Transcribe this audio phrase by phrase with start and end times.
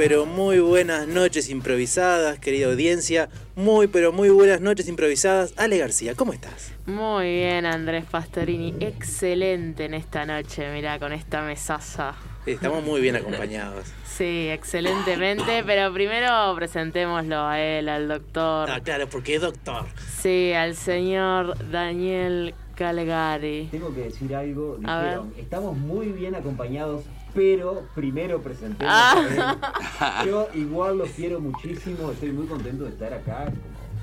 [0.00, 3.28] pero muy buenas noches improvisadas, querida audiencia.
[3.54, 5.52] Muy, pero muy buenas noches improvisadas.
[5.58, 6.72] Ale García, ¿cómo estás?
[6.86, 8.74] Muy bien, Andrés Pastorini.
[8.80, 12.14] Excelente en esta noche, mirá, con esta mesaza.
[12.46, 13.92] Estamos muy bien acompañados.
[14.06, 18.70] Sí, excelentemente, pero primero presentémoslo a él, al doctor.
[18.70, 19.84] Ah, claro, porque es doctor.
[20.22, 23.68] Sí, al señor Daniel Calgari.
[23.70, 24.78] Tengo que decir algo.
[24.84, 29.56] A Dijeron, estamos muy bien acompañados, pero primero presentemos Ah.
[30.00, 30.28] a él.
[30.30, 33.44] Yo igual los quiero muchísimo, estoy muy contento de estar acá.
[33.46, 33.54] Como,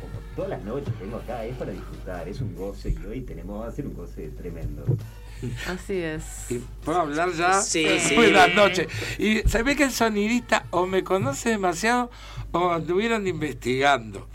[0.02, 3.62] como todas las noches vengo acá, es para disfrutar, es un goce y hoy tenemos,
[3.62, 4.84] va a ser un goce tremendo.
[5.68, 6.49] Así es.
[6.49, 7.62] ¿Y ¿Puedo hablar ya?
[7.62, 8.16] Sí, sí.
[8.16, 8.88] Buenas noches.
[9.20, 12.10] Y se ve que el sonidista o me conoce demasiado
[12.54, 14.27] o anduvieron investigando.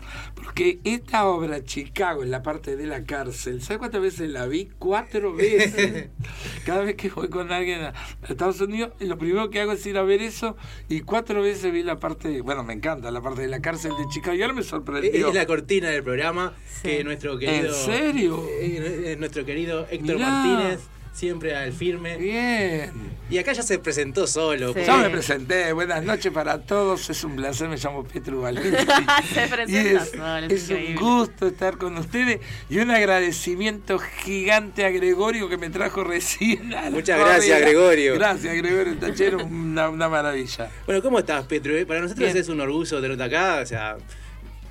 [0.43, 4.69] Porque esta obra, Chicago, en la parte de la cárcel, ¿sabes cuántas veces la vi?
[4.77, 6.09] Cuatro veces.
[6.65, 7.93] Cada vez que voy con alguien a
[8.27, 10.57] Estados Unidos, lo primero que hago es ir a ver eso
[10.89, 14.03] y cuatro veces vi la parte, bueno, me encanta la parte de la cárcel de
[14.11, 15.29] Chicago y ahora me sorprendió.
[15.29, 16.89] es la cortina del programa Sí.
[16.89, 17.67] que nuestro querido.
[17.69, 18.45] ¿En serio?
[18.59, 20.29] eh, eh, nuestro querido Héctor Mirá.
[20.29, 20.81] Martínez,
[21.13, 22.17] siempre al firme.
[22.17, 22.91] Bien.
[23.29, 24.73] Y acá ya se presentó solo.
[24.73, 24.81] Sí.
[24.85, 28.85] Ya me presenté, buenas noches para todos, es un placer, me llamo Petru Valencia.
[29.33, 34.85] Se presenta es, solo, es es un gusto estar con ustedes y un agradecimiento gigante
[34.85, 36.73] a Gregorio que me trajo recién.
[36.73, 37.61] a Muchas gracias.
[37.61, 38.15] Gregorio.
[38.15, 40.69] Gracias, Gregorio Tachero, una, una maravilla.
[40.85, 41.75] Bueno, ¿cómo estás, Petro?
[41.77, 42.37] Eh, Para nosotros Bien.
[42.37, 43.97] es un orgullo tenerte acá, o sea,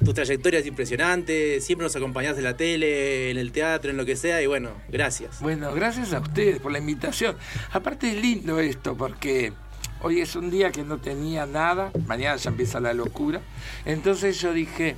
[0.04, 4.04] tu trayectoria es impresionante, siempre nos acompañás en la tele, en el teatro, en lo
[4.04, 5.40] que sea, y bueno, gracias.
[5.40, 7.36] Bueno, gracias a ustedes por la invitación.
[7.70, 9.52] Aparte es lindo esto porque
[10.02, 13.40] hoy es un día que no tenía nada, mañana ya empieza la locura.
[13.84, 14.96] Entonces yo dije,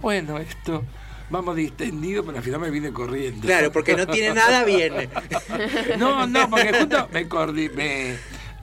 [0.00, 0.84] bueno, esto,
[1.30, 3.46] vamos distendido, pero al final me vine corriendo.
[3.46, 5.08] Claro, porque no tiene nada, viene.
[5.98, 7.24] No, no, porque justo me
[7.70, 8.16] me,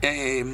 [0.08, 0.44] eh,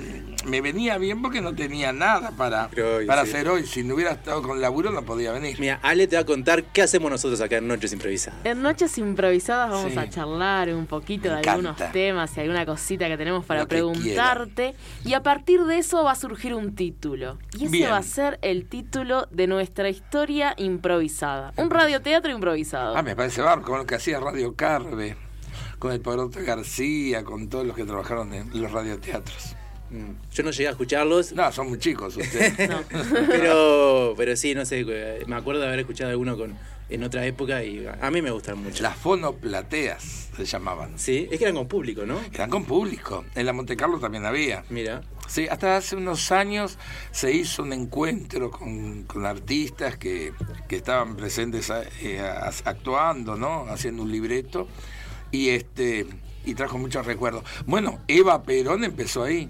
[0.47, 3.31] me venía bien porque no tenía nada para, hoy, para sí.
[3.31, 3.67] hacer hoy.
[3.67, 5.59] Si no hubiera estado con laburo no podía venir.
[5.61, 8.41] Mira, Ale te va a contar qué hacemos nosotros acá en Noches Improvisadas.
[8.45, 9.99] En Noches Improvisadas vamos Sí.
[9.99, 11.53] a charlar un poquito Me de encanta.
[11.71, 14.75] algunos temas y alguna cosita que tenemos para Lo preguntarte.
[15.05, 17.39] Y a partir de eso va a surgir un título.
[17.53, 17.91] Y ese Bien.
[17.91, 21.53] va a ser el título de nuestra historia improvisada.
[21.57, 22.97] Un radioteatro improvisado.
[22.97, 25.17] Ah, me parece barco, como lo que hacía Radio Carve,
[25.81, 29.57] con el Poroto García, con todos los que trabajaron en los radioteatros.
[29.91, 32.69] Mm, Yo no llegué a escucharlos, No, son muy chicos ustedes.
[32.71, 32.77] No.
[33.29, 36.57] pero, pero sí, no sé, eh, me acuerdo de haber escuchado alguno con,
[36.89, 38.83] en otra época y a mí me gustan mucho.
[38.85, 40.99] Las fonoplateas se llamaban.
[40.99, 42.21] Sí, es que eran con público, ¿no?
[42.33, 43.25] Eran con público.
[43.35, 44.65] En la Monte Carlo también había.
[44.71, 45.03] Mira.
[45.29, 46.77] Sí, hasta hace unos años
[47.13, 50.33] se hizo un encuentro con, con artistas que,
[50.69, 51.71] que estaban presentes
[52.03, 53.67] eh, as- actuando, ¿no?
[53.69, 54.67] Haciendo un libreto
[55.31, 56.07] y este
[56.45, 57.45] y trajo muchos recuerdos.
[57.67, 59.49] Bueno, Eva Perón empezó ahí.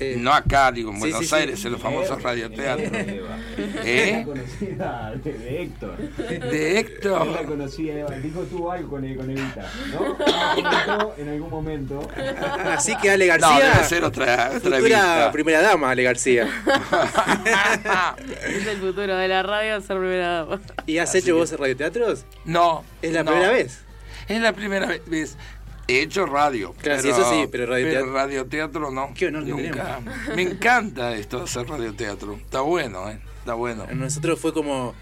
[0.00, 1.34] Eh, no acá, digo, en sí, Buenos sí, sí.
[1.36, 2.90] Aires, en los famosos radioteatros.
[2.92, 3.38] Eva.
[3.84, 4.12] ¿Eh?
[4.18, 5.96] La conocida de, de Héctor.
[5.98, 7.44] De Él la Héctor.
[7.46, 8.10] conocía, Eva.
[8.18, 10.16] dijo tú algo con, con Evita, ¿no?
[10.18, 12.08] Comentó en algún momento.
[12.64, 16.48] Así que Ale No, García, debe ser otra, otra futura primera dama, Ale García.
[18.48, 20.60] Es el futuro de la radio ser primera dama.
[20.86, 22.24] ¿Y has Así hecho que- vos radioteatros?
[22.44, 22.84] No.
[23.00, 23.30] ¿Es la no.
[23.30, 23.80] primera vez?
[24.28, 25.36] Es la primera vez.
[25.86, 26.72] He hecho radio.
[26.80, 29.12] Claro, sí, eso sí, pero radioteatro- radioteatro no.
[29.14, 30.00] Qué honor que Nunca.
[30.34, 32.36] Me encanta esto de hacer radioteatro.
[32.36, 33.18] Está bueno, ¿eh?
[33.40, 33.86] Está bueno.
[33.94, 34.94] Nosotros fue como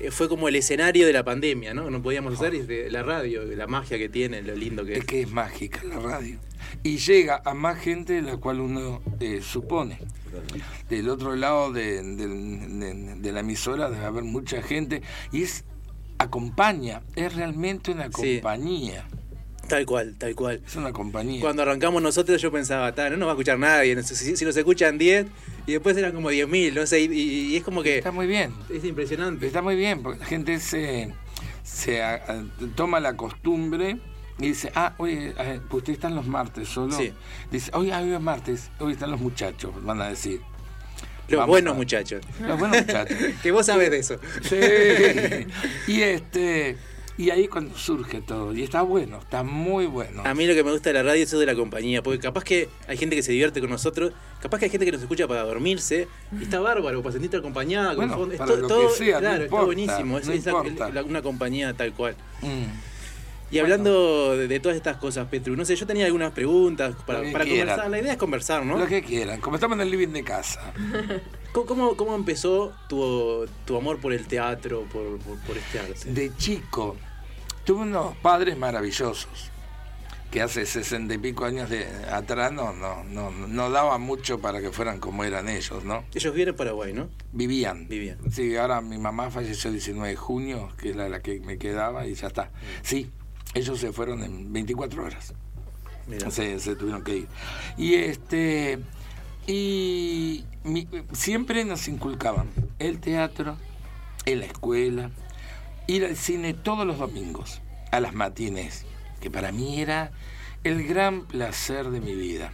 [0.00, 1.90] eh, fue como el escenario de la pandemia, ¿no?
[1.90, 2.54] No podíamos hacer
[2.90, 4.98] la radio, la magia que tiene, lo lindo que es.
[5.00, 6.38] Es que es mágica la radio.
[6.82, 9.98] Y llega a más gente de la cual uno eh, supone.
[10.88, 15.02] Del otro lado de, del- de- de la emisora debe haber mucha gente.
[15.30, 15.64] Y es
[16.22, 17.02] acompaña.
[17.16, 18.36] Es realmente una Sí.
[18.40, 19.06] compañía.
[19.68, 20.60] Tal cual, tal cual.
[20.66, 21.40] Es una compañía.
[21.40, 24.56] Cuando arrancamos nosotros yo pensaba, "Ta, no nos va a escuchar nadie, si, si nos
[24.56, 25.26] escuchan 10
[25.66, 28.52] y después eran como 10.000, no sé, y, es como que Está muy bien.
[28.68, 29.46] es impresionante.
[29.46, 31.14] Está muy bien, porque la gente se,
[31.62, 32.44] se a- a-
[32.74, 33.98] toma la costumbre
[34.38, 36.92] y dice, ah, oye, eh, pues ustedes están los martes solo.
[36.92, 37.12] Sí.
[37.50, 40.40] Dice, oye, hoy es martes, hoy están los muchachos, van a decir.
[41.36, 42.22] Los buenos a- muchachos.
[42.46, 43.16] Los buenos muchachos.
[43.42, 44.18] que vos sabés de eso.
[44.42, 45.46] sí.
[45.92, 46.76] Y este,
[47.18, 50.22] y ahí cuando surge todo, y está bueno, está muy bueno.
[50.24, 52.18] A mí lo que me gusta de la radio es eso de la compañía, porque
[52.18, 55.02] capaz que hay gente que se divierte con nosotros, capaz que hay gente que nos
[55.02, 56.08] escucha para dormirse,
[56.38, 57.88] y está bárbaro, para sentirte acompañada.
[57.94, 58.32] con Bueno, fondo.
[58.34, 60.44] Es para to- lo todo, que sea, no claro, está importa, buenísimo, es, no es
[60.46, 60.90] la- importa.
[60.90, 62.16] la- una compañía tal cual.
[62.40, 62.91] Mm.
[63.52, 67.18] Y hablando de, de todas estas cosas, Petru, no sé, yo tenía algunas preguntas para,
[67.18, 67.90] conversar.
[67.90, 68.78] La idea es conversar, ¿no?
[68.78, 70.72] Lo que quieran, como estamos en el living de casa.
[71.52, 76.10] ¿Cómo, cómo, empezó tu, tu amor por el teatro, por, por, por este arte?
[76.10, 76.96] De chico,
[77.64, 79.50] tuve unos padres maravillosos.
[80.30, 84.62] que hace sesenta y pico años de atrás no, no, no, no daba mucho para
[84.62, 86.04] que fueran como eran ellos, ¿no?
[86.14, 87.10] Ellos viven en Paraguay, ¿no?
[87.32, 87.86] Vivían.
[87.86, 88.16] Vivían.
[88.30, 92.06] Sí, ahora mi mamá falleció el 19 de junio, que era la que me quedaba,
[92.06, 92.50] y ya está.
[92.80, 93.10] Sí,
[93.54, 95.34] ellos se fueron en 24 horas.
[96.30, 97.28] Se, se tuvieron que ir.
[97.76, 98.78] Y este
[99.46, 103.56] y mi- siempre nos inculcaban el teatro,
[104.24, 105.10] en la escuela,
[105.86, 107.60] ir al cine todos los domingos,
[107.90, 108.84] a las matines,
[109.20, 110.12] que para mí era
[110.64, 112.52] el gran placer de mi vida.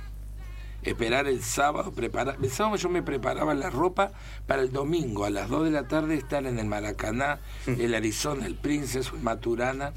[0.83, 2.37] Esperar el sábado, preparar.
[2.41, 4.13] El sábado yo me preparaba la ropa
[4.47, 8.47] para el domingo, a las 2 de la tarde, estar en el Maracaná, el Arizona,
[8.47, 9.93] el Princess, el Maturana.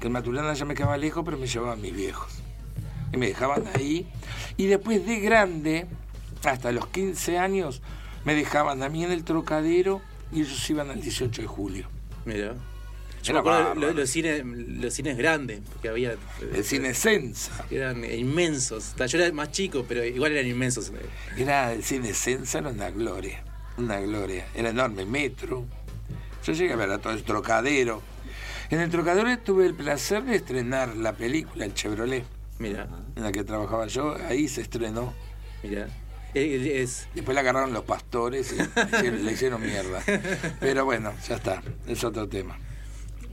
[0.00, 2.32] Que el Maturana ya me quedaba lejos, pero me llevaban mis viejos.
[3.12, 4.08] Y me dejaban ahí.
[4.56, 5.86] Y después de grande,
[6.44, 7.82] hasta los 15 años,
[8.24, 10.00] me dejaban a mí en el trocadero
[10.32, 11.88] y ellos iban al 18 de julio.
[12.24, 12.54] Mira.
[13.22, 16.16] Yo Era me acuerdo los cines, los cines grandes, porque había.
[16.54, 17.66] El cine Sensa.
[17.70, 18.94] Eran inmensos.
[18.96, 20.90] Yo era más chico, pero igual eran inmensos.
[21.36, 23.44] Era el cine Sensa, era una gloria.
[23.76, 24.46] Una gloria.
[24.54, 25.04] Era enorme.
[25.04, 25.66] Metro.
[26.44, 28.02] Yo llegué a ver a todo el trocadero.
[28.70, 32.24] En el trocadero tuve el placer de estrenar la película El Chevrolet,
[32.58, 34.14] Mira, en la que trabajaba yo.
[34.28, 35.12] Ahí se estrenó.
[35.62, 35.88] mira.
[36.34, 38.62] Eh, Es, Después la agarraron los pastores y le
[38.98, 40.00] hicieron, le hicieron mierda.
[40.60, 41.62] Pero bueno, ya está.
[41.88, 42.56] Es otro tema.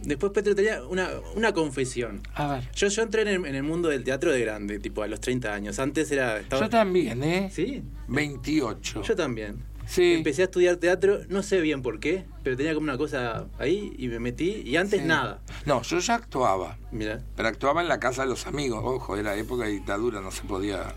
[0.01, 2.21] Después, Petro, tenía una, una confesión.
[2.33, 2.71] A ver.
[2.73, 5.19] Yo, yo entré en el, en el mundo del teatro de grande, tipo a los
[5.19, 5.77] 30 años.
[5.79, 6.39] Antes era.
[6.39, 7.49] estaba- Yo también, ¿eh?
[7.53, 7.83] ¿Sí?
[8.07, 9.01] 28.
[9.03, 9.57] Yo también.
[9.87, 10.15] Sí.
[10.15, 13.93] Empecé a estudiar teatro, no sé bien por qué, pero tenía como una cosa ahí
[13.97, 14.61] y me metí.
[14.65, 15.07] Y antes Sí.
[15.07, 15.39] nada.
[15.65, 16.77] No, yo ya actuaba.
[16.91, 17.21] Mira.
[17.35, 18.81] Pero actuaba en la casa de los amigos.
[18.83, 20.93] Ojo, era época de dictadura, no se podía.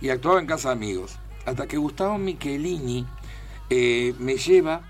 [0.00, 1.18] Y actuaba en casa de amigos.
[1.44, 3.06] Hasta que Gustavo Michelini
[3.70, 4.82] eh, me lleva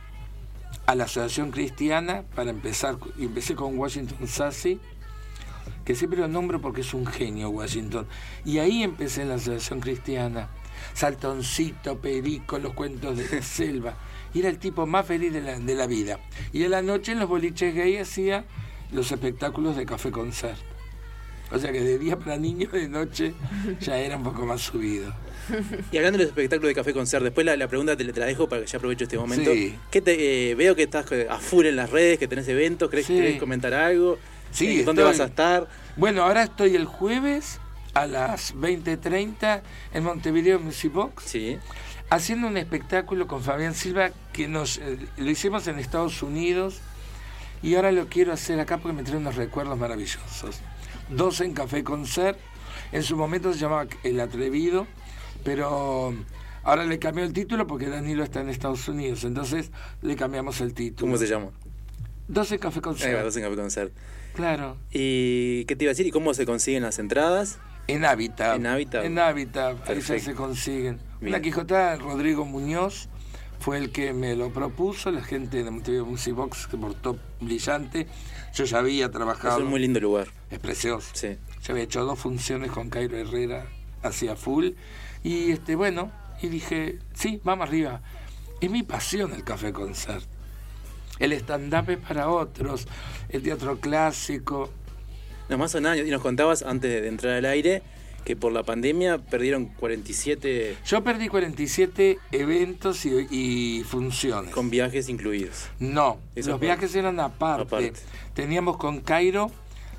[0.87, 2.97] a la Asociación Cristiana para empezar.
[3.19, 4.79] y Empecé con Washington Sassy,
[5.85, 8.06] que siempre lo nombro porque es un genio Washington.
[8.44, 10.49] Y ahí empecé en la Asociación Cristiana.
[10.99, 13.95] Saltoncito, Perico, los cuentos de la selva.
[14.35, 16.19] Y era el tipo más feliz de la, de la vida.
[16.53, 18.45] Y en la noche en los boliches gay hacía
[18.93, 20.59] los espectáculos de café concert.
[21.50, 23.33] O sea que de día para niños, de noche
[23.81, 25.15] ya era un poco más subido.
[25.91, 28.21] Y hablando de los espectáculos de Café Concert, después la, la pregunta te, la- te
[28.21, 29.51] la dejo para que ya aprovecho este momento.
[29.51, 29.75] Sí.
[29.91, 32.91] ¿Qué te, eh, veo que estás eh, a full en las redes, que tenés eventos,
[32.91, 33.15] ¿querés, Sí.
[33.15, 34.19] querés comentar algo?
[34.51, 35.05] Sí, Eh, ¿Dónde estoy.
[35.05, 35.69] vas a estar?
[35.97, 37.61] Bueno, ahora estoy el jueves
[37.99, 39.62] a las 20.30
[39.93, 41.59] en Montevideo Music Box Sí.
[42.11, 46.81] haciendo un espectáculo con Fabián Silva que nos eh, lo hicimos en Estados Unidos
[47.62, 50.61] y ahora lo quiero hacer acá porque me trae unos recuerdos maravillosos.
[51.09, 52.39] Dos en Café Concert,
[52.93, 54.87] en su momento se llamaba El Atrevido,
[55.43, 56.15] pero
[56.62, 59.73] ahora le cambió el título porque Danilo está en Estados Unidos, entonces
[60.03, 61.09] le cambiamos el título.
[61.11, 61.49] ¿Cómo se llama?
[62.29, 63.23] Dos en Café Ahí va, Concert.
[63.25, 63.93] dos en Café Concert.
[64.37, 64.77] Claro.
[64.93, 66.06] ¿Y qué te iba a decir?
[66.06, 67.59] ¿Y cómo se consiguen las entradas?
[67.88, 68.56] En Hábitat.
[68.56, 69.05] En Hábitat.
[69.05, 71.00] En Hábitat, ahí se consiguen.
[71.20, 71.32] Bien.
[71.35, 73.08] Una Quijotada Rodrigo Muñoz
[73.61, 78.06] fue el que me lo propuso, la gente de Montevideo Music Box que portó brillante.
[78.55, 79.58] Yo ya había Es trabajado.
[79.61, 80.29] un muy lindo lugar.
[80.50, 81.08] Es precioso.
[81.14, 81.38] Sí.
[81.62, 83.67] Yo había hecho dos funciones con Cairo Herrera,
[84.03, 84.70] hacía full.
[85.24, 88.03] Y este, bueno, y dije, sí, vamos arriba.
[88.60, 90.24] Es mi pasión el café concert.
[91.19, 92.86] El stand-up es para otros,
[93.31, 94.70] el teatro clásico.
[95.48, 96.06] No, más son años.
[96.06, 97.82] Y nos contabas antes de entrar al aire
[98.24, 104.52] que por la pandemia perdieron 47 Yo perdí 47 eventos y, y funciones.
[104.52, 105.69] con viajes incluidos.
[105.78, 107.62] No, Eso los viajes eran aparte.
[107.62, 107.93] Aparte.
[108.34, 109.50] Teníamos con Cairo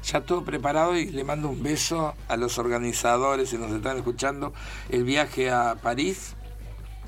[0.03, 4.53] ya todo preparado y le mando un beso a los organizadores si nos están escuchando.
[4.89, 6.35] El viaje a París,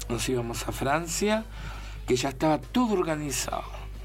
[0.10, 1.46] nos íbamos a Francia,
[2.08, 3.64] que ya estaba todo organizado.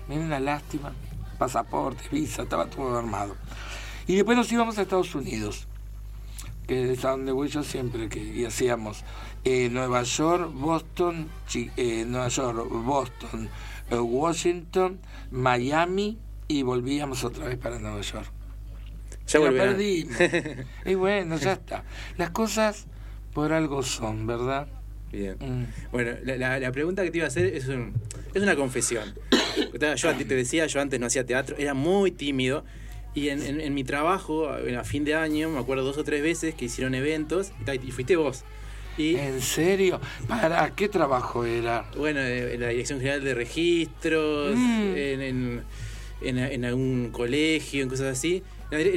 [0.09, 0.93] Mira una lástima,
[1.39, 3.35] pasaporte, visa, estaba todo armado.
[4.07, 5.67] Y después nos íbamos a Estados Unidos,
[6.67, 9.05] que es a donde voy yo siempre, que y hacíamos
[9.45, 13.49] eh, Nueva York, Boston, Chi- eh, Nueva York, Boston,
[13.91, 14.99] eh, Washington,
[15.31, 18.31] Miami y volvíamos otra vez para Nueva York.
[19.29, 20.17] Ya perdimos.
[20.87, 21.83] y bueno, ya está.
[22.17, 22.87] Las cosas
[23.35, 24.69] por algo son, ¿verdad?
[25.11, 25.37] Bien.
[25.41, 25.91] Mm.
[25.91, 27.93] Bueno, la, la- la pregunta que te iba a hacer es, un-
[28.35, 29.15] es una confesión.
[29.97, 32.65] Yo te decía, yo antes no hacía teatro, era muy tímido.
[33.17, 36.23] Y en, en- en mi trabajo, a fin de año, me acuerdo dos o tres
[36.23, 37.51] veces que hicieron eventos
[37.83, 38.45] y, fuiste vos.
[38.99, 40.01] Y ¿En serio?
[40.29, 41.91] ¿Para qué trabajo era?
[41.97, 44.93] bueno, eh, en la Dirección General de Registros, Mm.
[44.97, 45.63] en,
[46.23, 48.43] en, algún colegio, en cosas así.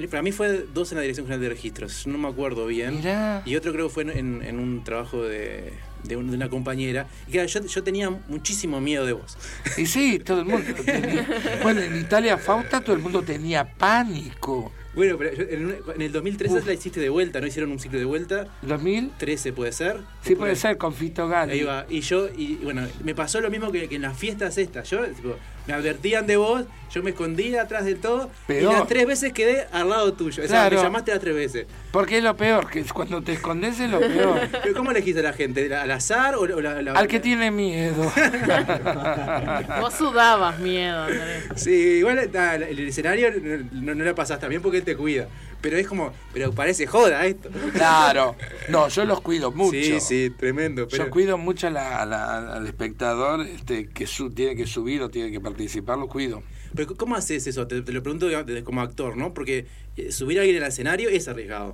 [0.10, 2.98] Para mí fue dos en la Dirección General de Registros, no me acuerdo bien.
[2.98, 3.42] Mirá.
[3.46, 5.72] Y otro creo que fue en un trabajo de,
[6.03, 7.08] de, un- de una compañera.
[7.27, 9.38] Y claro, yo, yo tenía muchísimo miedo de vos.
[9.77, 11.27] Y sí, todo el mundo tenía.
[11.63, 14.72] Bueno, en Italia Fausta todo el mundo tenía pánico.
[14.96, 16.65] Bueno, pero yo- en, en el 2013 Uf.
[16.65, 17.48] la hiciste de vuelta, ¿no?
[17.48, 18.48] Hicieron un ciclo de vuelta.
[18.65, 19.12] ¿2000?
[19.18, 19.98] 13 puede ser.
[20.24, 21.51] Sí, puede ser, con Fito Gali.
[21.53, 21.86] Ahí va.
[21.89, 24.89] Y yo, y bueno, me pasó lo mismo que, que en las fiestas estas.
[24.89, 25.36] Yo, tipo,
[25.70, 28.32] me advertían de vos, yo me escondía atrás del todo.
[28.48, 28.74] Peor.
[28.74, 30.44] Y las tres veces quedé al lado tuyo.
[30.44, 30.78] O sea, Claro.
[30.78, 31.68] me llamaste las tres veces.
[31.92, 34.40] Porque es lo peor, que es cuando te escondes es lo peor.
[34.64, 35.72] Pero ¿cómo elegís a la gente?
[35.76, 38.02] ¿Al azar o la, la- Al que tiene miedo.
[39.80, 41.44] Vos sudabas miedo, Andrés.
[41.56, 43.30] Sí, igual está, el escenario
[43.72, 45.28] no, no la pasás también porque él te cuida.
[45.62, 47.50] Pero es como, pero parece joda esto.
[47.74, 48.36] Claro.
[48.70, 49.72] No, yo los cuido mucho.
[49.78, 50.88] Sí, sí, tremendo.
[50.88, 51.06] Pero...
[51.06, 55.01] Yo cuido mucho a la- a la- al espectador este, que su- tiene que subir
[55.01, 56.44] o tiene que participar, lo cuido.
[56.75, 57.68] Pero ¿cómo haces eso?
[57.68, 58.28] Te, te lo pregunto
[58.63, 59.34] como actor, ¿no?
[59.34, 59.66] Porque
[59.98, 61.74] eh, subir a alguien al escenario es arriesgado.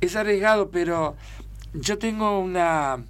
[0.00, 1.16] Es arriesgado, pero
[1.72, 3.04] yo tengo una,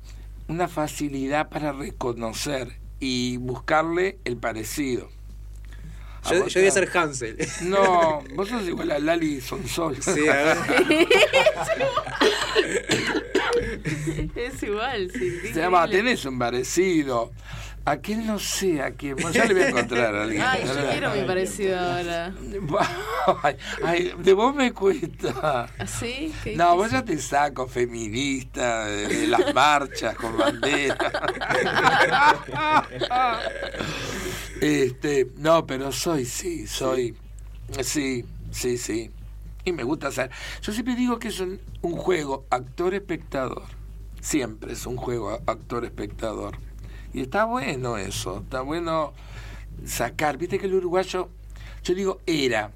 [0.49, 5.11] una facilidad para reconocer y buscarle el parecido.
[6.31, 7.37] Yo, yo voy a ser Hansel.
[7.63, 10.03] No, vos sos igual a Lali Sonsol.
[10.03, 10.57] Sí, a ver.
[14.37, 15.41] Es igual, sí.
[15.53, 17.33] Se llama, tenés un parecido.
[17.87, 19.15] A quién no sé, a quién.
[19.17, 20.43] Bueno, ya le voy a encontrar a alguien.
[20.43, 22.33] Ay, yo quiero mi parecido ahora.
[23.43, 25.69] Ay, ay, de vos me cuesta.
[25.79, 26.33] ¿Así?
[26.43, 30.97] ¿Qué No, vos ya te saco feminista, de, de las marchas con bandera.
[34.61, 37.17] Este, no, pero soy, sí, soy,
[37.83, 39.11] sí, sí, sí.
[39.65, 40.31] Y me gusta hacer.
[40.63, 43.65] Yo siempre digo que es un, un juego actor-espectador.
[44.21, 46.57] Siempre es un juego actor-espectador.
[47.13, 49.13] Y está bueno eso, está bueno
[49.85, 50.37] sacar.
[50.37, 51.29] Viste que el uruguayo,
[51.83, 52.73] yo digo era,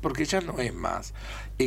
[0.00, 1.14] porque ya no es más.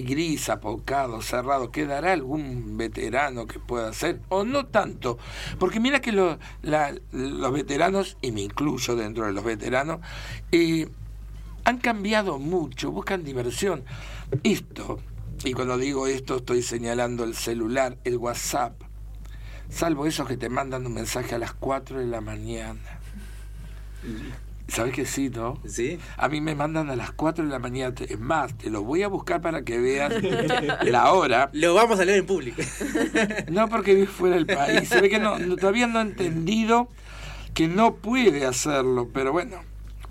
[0.02, 1.72] Gris, apocado, cerrado.
[1.72, 4.20] ¿Quedará algún veterano que pueda hacer?
[4.30, 5.18] O no tanto.
[5.60, 6.38] Porque mira que los
[7.54, 10.00] veteranos, y me incluyo dentro de los veteranos,
[10.52, 10.88] eh,
[11.66, 13.84] han cambiado mucho, buscan diversión.
[14.44, 15.00] Esto,
[15.44, 18.82] y cuando digo esto estoy señalando el celular, el WhatsApp,
[19.70, 23.00] salvo esos que te mandan un mensaje a las 4 de la mañana.
[24.67, 25.60] ¿Sabes que sí, no?
[25.67, 26.00] ¿Sí?
[26.17, 27.93] A mí me mandan a las 4 de la mañana.
[28.10, 30.12] Es más, te lo voy a buscar para que veas
[30.84, 31.50] la hora.
[31.53, 32.62] Lo vamos a leer en público.
[33.51, 34.89] No porque vive fuera del país.
[34.89, 36.89] Se ve que no, no- todavía no ha entendido
[37.53, 39.57] que no puede hacerlo, pero bueno,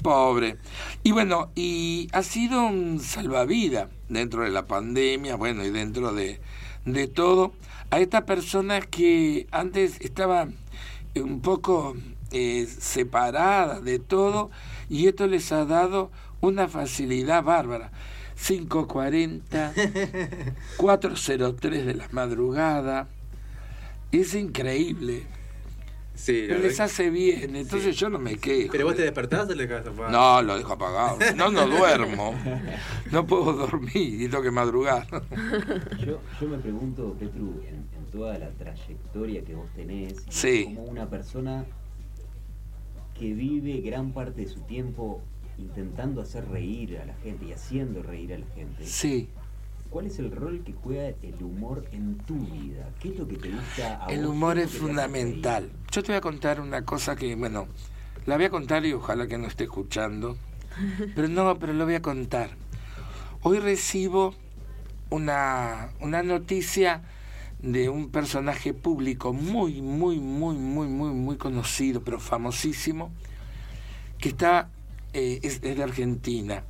[0.02, 0.56] pobre.
[1.02, 6.40] Y bueno, y ha sido un salvavidas dentro de la pandemia, bueno, y dentro de,
[6.84, 7.52] de todo,
[7.90, 10.54] a estas personas que antes estaban
[11.16, 11.96] un poco
[12.34, 14.50] eh, separadas de todo,
[14.90, 16.10] y esto les ha dado
[16.42, 17.90] una facilidad bárbara.
[18.36, 19.72] 540,
[20.76, 23.08] 403 de la madrugada.
[24.12, 25.22] Es increíble.
[26.16, 28.72] Sí, Pero les verdad hace bien, entonces yo no me que- quejo.
[28.72, 30.10] Pero vos te despertás o le dejas apagado?
[30.12, 31.18] No, lo dejo apagado.
[31.34, 32.34] No, no duermo.
[33.10, 35.06] No puedo dormir y tengo que madrugar.
[36.06, 40.64] Yo, yo me pregunto, Petru, en, en toda la trayectoria que vos tenés, Sí.
[40.66, 41.64] como una persona
[43.18, 45.20] que vive gran parte de su tiempo
[45.58, 49.28] intentando hacer reír a la gente y haciendo reír a la gente, Sí,
[49.90, 52.90] ¿cuál es el rol que juega el humor en tu vida?
[53.00, 54.30] ¿Qué es lo que te gusta a el vos?
[54.30, 55.70] humor ¿Qué es fundamental.
[55.92, 57.68] Yo te voy a contar una cosa que, bueno,
[58.26, 60.36] la voy a contar y ojalá que no esté escuchando.
[61.14, 62.50] Pero no, pero lo voy a contar.
[63.42, 64.34] Hoy recibo
[65.10, 67.02] una, una noticia
[67.64, 73.10] de un personaje público muy, muy, muy, muy, muy, muy conocido, pero famosísimo,
[74.18, 74.68] que está,
[75.14, 76.62] eh, es, de Argentina.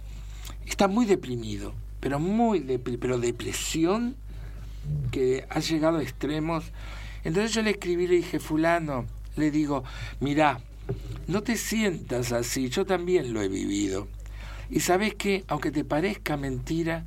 [0.67, 4.15] Está muy deprimido, pero muy depri- pero depresión
[5.11, 6.65] que ha llegado a extremos.
[7.25, 9.83] Entonces yo le escribí, le dije, fulano, le digo,
[10.21, 10.61] mira,
[11.27, 14.07] no te sientas así, yo también lo he vivido.
[14.71, 17.05] Y sabes que, aunque te parezca mentira,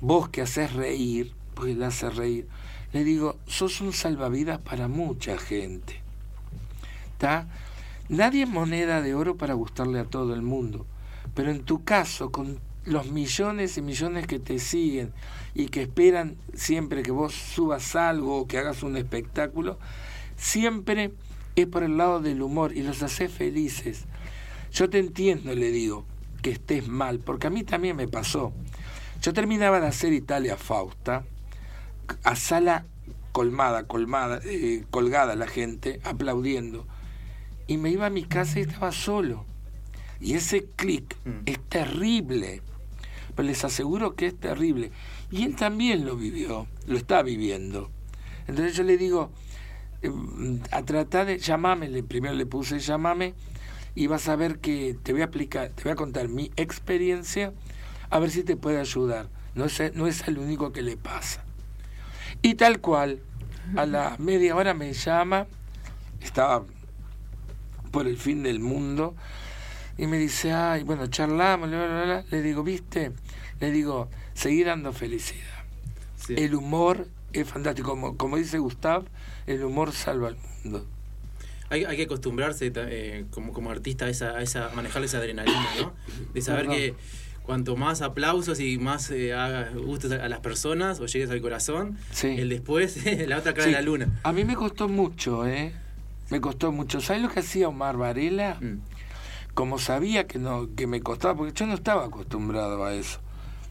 [0.00, 2.46] vos que haces reír, porque le haces reír,
[2.92, 6.00] le digo, sos un salvavidas para mucha gente.
[7.12, 7.48] ¿Está?
[8.08, 10.86] Nadie es moneda de oro para gustarle a todo el mundo,
[11.34, 15.12] pero en tu caso, con los millones y millones que te siguen
[15.54, 19.78] y que esperan siempre que vos subas algo o que hagas un espectáculo,
[20.36, 21.12] siempre
[21.56, 24.04] es por el lado del humor y los haces felices.
[24.72, 26.04] Yo te entiendo, le digo,
[26.42, 28.52] que estés mal, porque a mí también me pasó.
[29.20, 31.24] Yo terminaba de hacer Italia Fausta,
[32.24, 32.84] a sala
[33.32, 36.86] colmada, colmada, eh, colgada la gente, aplaudiendo.
[37.66, 39.44] Y me iba a mi casa y estaba solo.
[40.20, 41.30] Y ese clic Mm.
[41.46, 42.62] es terrible.
[43.34, 44.90] Pero les aseguro que es terrible.
[45.30, 47.90] Y él también lo vivió, lo está viviendo.
[48.46, 49.30] Entonces yo le digo,
[50.02, 50.10] eh,
[50.70, 53.34] a tratar de, llamame, le- primero le puse llamame,
[53.94, 57.52] y vas a ver que te voy a explicar, te voy a contar mi experiencia,
[58.10, 59.28] a ver si te puede ayudar.
[59.54, 61.42] no es, no es el único que le pasa.
[62.42, 63.20] Y tal cual,
[63.76, 65.46] a la media hora me llama,
[66.20, 66.64] estaba
[67.90, 69.14] por el fin del mundo,
[69.98, 72.24] y me dice, ay, bueno, charlamos, bla, bla, bla.
[72.30, 73.12] le digo, viste,
[73.60, 75.64] le digo, seguí dando felicidad.
[76.16, 76.34] Sí.
[76.36, 79.04] El humor es fantástico, como, como dice Gustav,
[79.46, 80.86] el humor salva al mundo.
[81.68, 85.66] Hay, hay que acostumbrarse eh, como, como artista a, esa, a esa, manejar esa adrenalina,
[85.80, 85.92] ¿no?
[86.32, 86.76] De saber Perdón.
[86.76, 86.94] que
[87.46, 91.40] cuanto más aplausos y más eh, hagas gustes a, a las personas o llegues al
[91.40, 92.26] corazón, Sí.
[92.28, 92.98] el después,
[93.28, 94.20] la otra cara Sí, de la luna.
[94.24, 95.72] A mí me costó mucho, ¿eh?
[96.30, 97.00] Me costó mucho.
[97.00, 98.56] ¿Sabes lo que hacía Omar Varela?
[98.60, 98.80] Mm.
[99.54, 103.20] Como sabía que no que me costaba, porque yo no estaba acostumbrado a eso.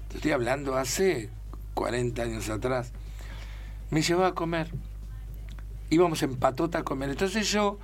[0.10, 1.29] Te estoy hablando hace
[1.74, 2.91] 40 años atrás.
[3.91, 4.70] Me llevaba a comer.
[5.89, 7.10] Íbamos en patota a comer.
[7.10, 7.77] Entonces yo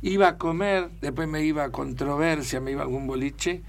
[0.00, 3.62] iba a comer, después me iba a controversia, me iba a algún boliche,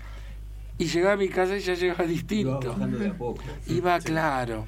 [0.77, 2.59] y llegaba a mi casa y ya llegaba Iba distinto.
[2.69, 3.43] bajando de a poco.
[3.67, 4.67] Iba claro.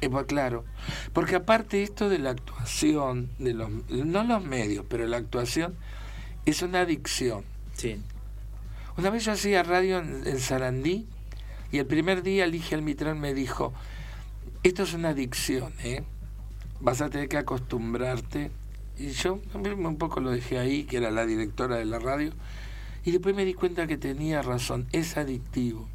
[0.00, 0.64] Iba claro.
[1.12, 5.74] Porque aparte esto de la actuación, de los, no los medios, pero la actuación
[6.44, 7.44] es una adicción.
[7.72, 8.00] Sí.
[8.96, 11.06] Una vez yo hacía radio en, en Sarandí
[11.72, 13.72] y el primer día Ligia Almitrán me dijo,
[14.62, 16.04] esto es una adicción, ¿eh?
[16.80, 18.50] Vas a tener que acostumbrarte.
[18.98, 22.32] Y yo un poco lo dejé ahí, que era la directora de la radio,
[23.06, 25.88] y después me di cuenta que tenía razón, es adictivo.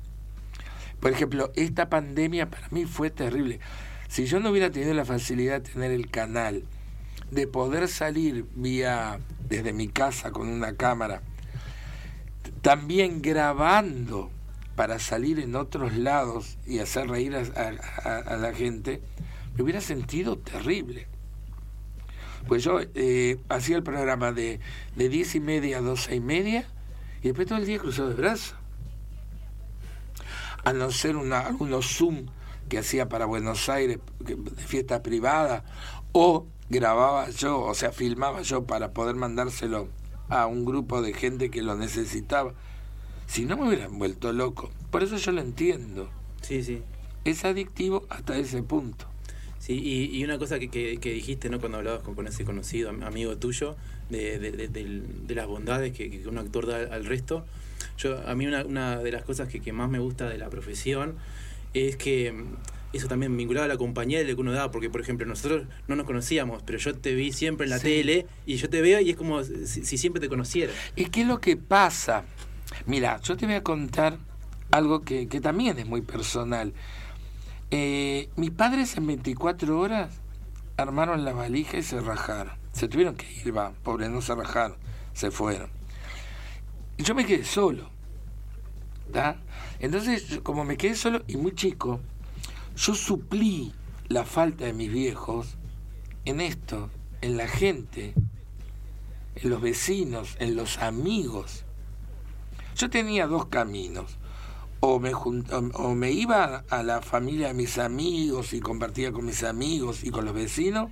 [1.02, 3.60] Por ejemplo, esta pandemia para mí fue terrible.
[4.08, 6.64] Si yo no hubiera tenido la facilidad de tener el canal,
[7.30, 11.22] de poder salir vía desde mi casa con una cámara,
[12.62, 14.32] también grabando
[14.78, 19.02] para salir en otros lados y hacer reír a, la gente,
[19.58, 21.08] me hubiera sentido terrible.
[22.48, 24.62] Pues yo eh, hacía el programa de,
[24.96, 26.66] de 10 y media a 12 y media
[27.22, 28.56] y después todo el día cruzado de brazos.
[30.64, 32.28] A no ser una, algunos Zoom
[32.70, 35.64] que hacía para Buenos Aires, de fiesta privada,
[36.12, 39.90] o grababa yo, o sea, filmaba yo para poder mandárselo
[40.30, 42.54] a un grupo de gente que lo necesitaba.
[43.28, 44.70] Si no me hubieran vuelto loco.
[44.90, 46.10] Por eso yo lo entiendo.
[46.42, 46.82] Sí, sí.
[47.26, 49.06] Es adictivo hasta ese punto.
[49.60, 51.60] Sí, y, y una cosa que, que, que dijiste ¿no?
[51.60, 53.76] cuando hablabas con, con ese conocido am- amigo tuyo
[54.12, 57.46] de, de, las bondades que, que un actor da al, resto.
[57.98, 60.50] Yo, a mí una, una de las cosas que, que más me gusta de la
[60.50, 61.16] profesión
[61.74, 62.56] es que mm,
[62.94, 65.96] eso también vinculado a la compañía de que uno da, porque por ejemplo nosotros no
[65.96, 67.84] nos conocíamos, pero yo te vi siempre en la Sí.
[67.86, 70.74] tele y yo te veo y es como si, si siempre te conociera.
[70.96, 72.26] ¿Y qué es lo que pasa?
[72.86, 74.18] Mira, yo te voy a contar
[74.72, 76.74] algo que, que también es muy personal.
[77.72, 80.12] Eh, mis padres en 24 horas
[80.78, 82.61] armaron la valija y se rajaron.
[82.74, 84.78] Se tuvieron que ir, va, pobres, no se rajaron,
[85.14, 85.70] se fueron.
[86.98, 87.90] Y yo me quedé solo.
[89.12, 89.38] ¿tá?
[89.80, 92.00] Entonces, como me quedé solo y muy chico,
[92.76, 93.74] yo suplí
[94.08, 95.58] la falta de mis viejos
[96.26, 96.90] en esto,
[97.22, 98.14] en la gente,
[99.36, 101.66] en los vecinos, en los amigos.
[102.76, 104.18] Yo tenía dos caminos.
[104.84, 109.44] O me, o me iba a la familia de mis amigos y compartía con mis
[109.44, 110.90] amigos y con los vecinos,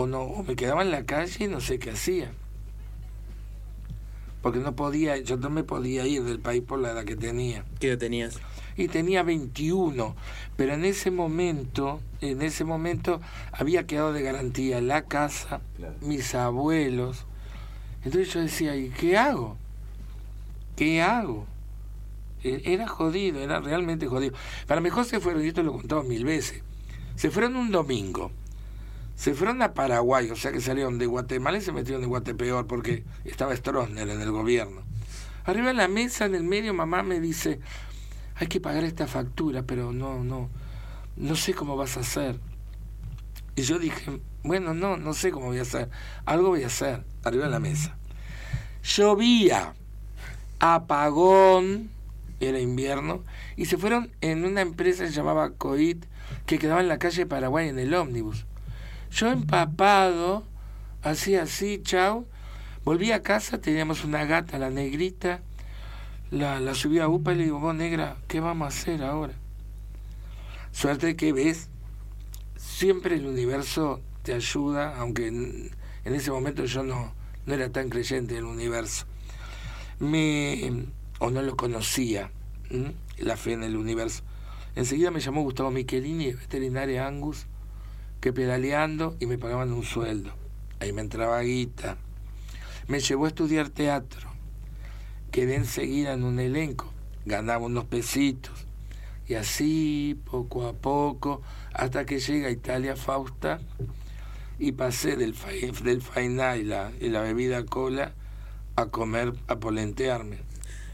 [0.00, 2.30] o no, o me quedaba en la calle y no sé qué hacía.
[4.42, 7.64] Porque no podía, yo no me podía ir del país por la edad que tenía
[7.78, 8.38] ¿Qué edad tenías?
[8.76, 10.16] y tenía 21,
[10.56, 13.20] pero en ese momento, en ese momento
[13.52, 15.94] había quedado de garantía la casa, Claro.
[16.00, 17.26] mis abuelos.
[18.02, 19.58] Entonces yo decía, ¿y qué hago?
[20.76, 21.44] ¿Qué hago?
[22.42, 24.34] E- Era jodido, era realmente jodido.
[24.66, 26.62] Para mejor se fueron, y esto lo he contado mil veces,
[27.16, 28.30] se fueron un domingo.
[29.20, 32.66] Se fueron a Paraguay, o sea que salieron de Guatemala y se metieron en Guatepeor
[32.66, 34.80] porque estaba Stroessner en el gobierno.
[35.44, 37.60] Arriba en la mesa, en el medio, mamá me dice,
[38.36, 40.48] hay que pagar esta factura, pero no, no,
[41.16, 42.40] no sé cómo vas a hacer.
[43.56, 45.90] Y yo dije, bueno, no, no sé cómo voy a hacer.
[46.24, 47.98] Algo voy a hacer, arriba de la mesa.
[48.82, 49.74] Llovía,
[50.60, 51.90] apagón,
[52.40, 53.22] era invierno,
[53.54, 56.06] y se fueron en una empresa que se llamaba COIT,
[56.46, 58.46] que quedaba en la calle Paraguay en el ómnibus.
[59.10, 60.44] Yo empapado,
[61.02, 62.26] así, así, chau,
[62.84, 65.42] volví a casa, teníamos una gata, la negrita,
[66.30, 69.34] la, la subí a UPA y le digo, vos negra, ¿qué vamos a hacer ahora?
[70.72, 71.68] Suerte que ves,
[72.56, 75.70] siempre el universo te ayuda, aunque en,
[76.04, 77.12] ese momento yo no,
[77.46, 79.06] no era tan creyente del universo.
[79.98, 80.86] Me,
[81.18, 82.30] o no lo conocía,
[83.18, 84.22] la fe en el universo.
[84.76, 87.46] Enseguida me llamó Gustavo Michelini, veterinaria Angus,
[88.20, 90.32] que pedaleando y me pagaban un sueldo.
[90.80, 91.96] Ahí me entraba guita.
[92.88, 94.28] Me llevó a estudiar teatro.
[95.30, 96.92] Quedé enseguida en un elenco.
[97.24, 98.66] Ganaba unos pesitos.
[99.28, 101.40] Y así, poco a poco,
[101.72, 103.60] hasta que llega Italia Fausta
[104.58, 106.02] y pasé del, fa- del
[106.58, 108.12] y la, y la bebida cola
[108.74, 110.38] a comer, a polentearme.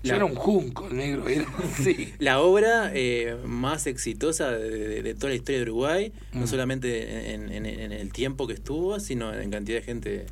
[0.03, 2.13] Yo La- era un junco negro, era así.
[2.19, 6.47] La obra eh, más exitosa de, de- de toda la historia de Uruguay, no Mm.
[6.47, 10.27] solamente en, en- en el tiempo que estuvo, sino en cantidad de gente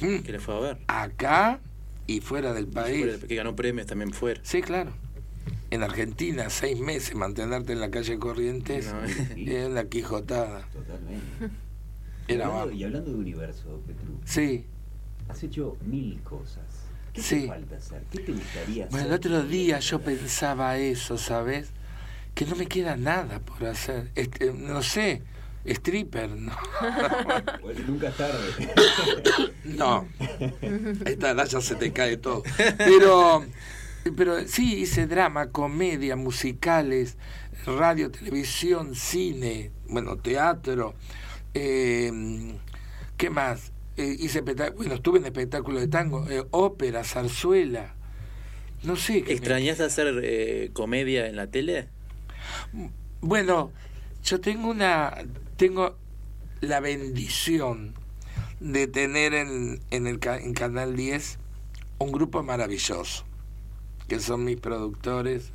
[0.00, 0.78] Mm, que le fue a ver.
[0.88, 1.60] Acá
[2.06, 3.04] y fuera del país.
[3.04, 4.40] Fuera, Que ganó premios también fuera.
[4.44, 4.92] Sí, claro.
[5.70, 9.00] En Argentina, seis meses mantenerte en la calle Corrientes No,
[9.36, 10.68] era una quijotada.
[10.72, 11.24] Totalmente.
[12.28, 14.66] Era y, hablando, y hablando de universo, Petru, Sí.
[15.28, 16.64] has hecho mil cosas.
[17.16, 17.40] ¿Qué Sí.
[17.42, 18.02] te falta hacer?
[18.12, 18.90] ¿Qué te gustaría hacer?
[18.90, 21.70] Bueno, el otro día yo pensaba eso, ¿sabes?
[22.34, 24.10] Que no me queda nada por hacer.
[24.14, 25.22] Este, no sé,
[25.64, 26.52] stripper, ¿no?
[27.62, 29.52] Bueno, nunca es tarde.
[29.64, 30.06] No.
[31.04, 32.42] A esta edad ya se te cae todo.
[32.78, 33.44] Pero,
[34.16, 37.16] pero sí, hice drama, comedia, musicales,
[37.64, 40.94] radio, televisión, cine, bueno, teatro.
[41.54, 42.12] eh,
[43.16, 43.72] ¿Qué más?
[43.96, 47.94] Eh, hice bueno, estuve en espectáculos de tango, eh, ópera, zarzuela.
[48.82, 49.22] No sé.
[49.22, 51.88] qué me- ¿Extrañas hacer eh, comedia en la tele?
[53.20, 53.72] Bueno,
[54.24, 55.14] yo tengo una,
[55.56, 55.96] tengo
[56.60, 57.94] la bendición
[58.60, 61.38] de tener en, en el en Canal 10
[61.98, 63.24] un grupo maravilloso,
[64.08, 65.52] que son mis productores.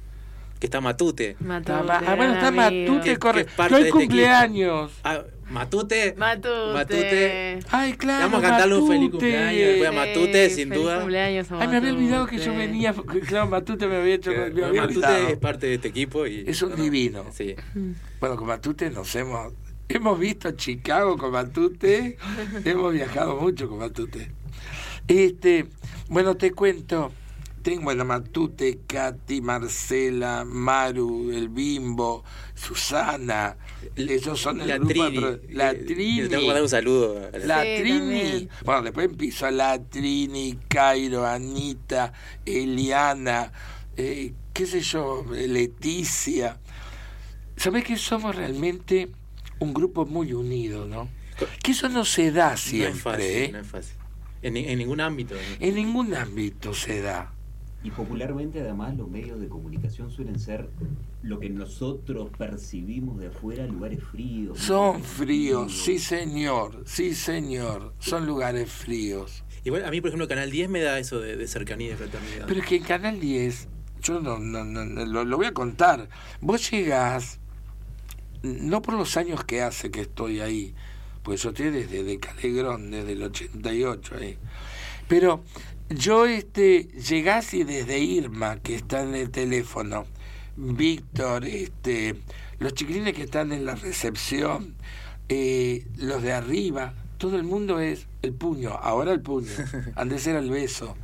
[0.60, 1.38] Que está Matute.
[1.40, 2.64] Matute, ah, bueno, está amigo.
[2.94, 3.46] Matute, Que- corre.
[3.46, 4.92] que es parte que hoy de este cumpleaños.
[5.04, 5.22] Ah,
[5.52, 6.16] Matute.
[6.18, 6.74] Matute.
[6.74, 7.60] Matute.
[7.70, 8.24] Ay, claro.
[8.30, 10.98] Vamos a cantarle un feliz cumpleaños después a Matute, sin feliz duda.
[11.00, 12.94] cumpleaños a Ay, me había olvidado que yo venía.
[13.28, 14.32] Claro, Matute me había hecho.
[14.32, 15.28] Me había Matute olvidado.
[15.28, 17.26] es parte de este equipo y Es un divino.
[17.34, 17.56] Sí.
[18.20, 19.54] Bueno, con Matute nos hemos
[19.90, 22.18] hemos visto Chicago con Matute,
[22.66, 24.32] hemos viajado mucho con Matute.
[25.08, 25.68] Este,
[26.08, 27.12] bueno, te cuento,
[27.62, 32.24] tengo bueno, Matute, Katy, Marcela, Maru, el Bimbo,
[32.56, 33.58] Susana,
[33.96, 35.18] ellos son el La grupo Trini.
[35.20, 36.22] pro- la Eh, Trini.
[36.24, 37.30] le tengo que mandar un saludo.
[37.34, 37.98] a la- La Sí, Trini.
[38.00, 38.50] también.
[38.66, 42.14] Bueno, después empezó la Trini, Cairo, Anita,
[42.46, 43.52] Eliana,
[43.98, 46.60] eh, qué sé yo, Leticia.
[47.58, 49.10] ¿Sabés que somos realmente
[49.60, 51.10] un grupo muy unido, no?
[51.64, 53.50] Que eso no se da no siempre, es fácil, ¿eh?
[53.52, 53.96] no es fácil.
[54.44, 55.36] En, ni- en ningún ámbito.
[55.36, 55.42] ¿no?
[55.66, 57.34] En ningún ámbito se da.
[57.84, 60.70] Y popularmente además los medios de comunicación suelen ser
[61.24, 64.60] lo que nosotros percibimos de afuera, lugares fríos.
[64.60, 69.44] Son fríos, sí señor, sí señor, son lugares fríos.
[69.64, 71.98] Igual a mí, por ejemplo, Canal 10 me da eso de, de cercanía y de
[71.98, 72.46] fraternidad.
[72.48, 73.68] Pero es que en Canal 10,
[74.04, 76.08] yo no, no, no- no- lo, lo voy a contar.
[76.40, 77.40] Vos llegás,
[78.44, 80.74] no por los años que hace que estoy ahí,
[81.24, 84.38] pues yo estoy desde de Calegrón, desde el 88 ahí.
[85.08, 85.44] Pero
[85.96, 90.06] yo este llegás y desde Irma, que está en el teléfono,
[90.56, 92.16] Víctor, este,
[92.60, 94.76] los chiquilines que están en la recepción,
[95.30, 99.52] eh, los de arriba, todo el mundo es el puño, ahora el puño,
[99.96, 100.96] antes era el beso.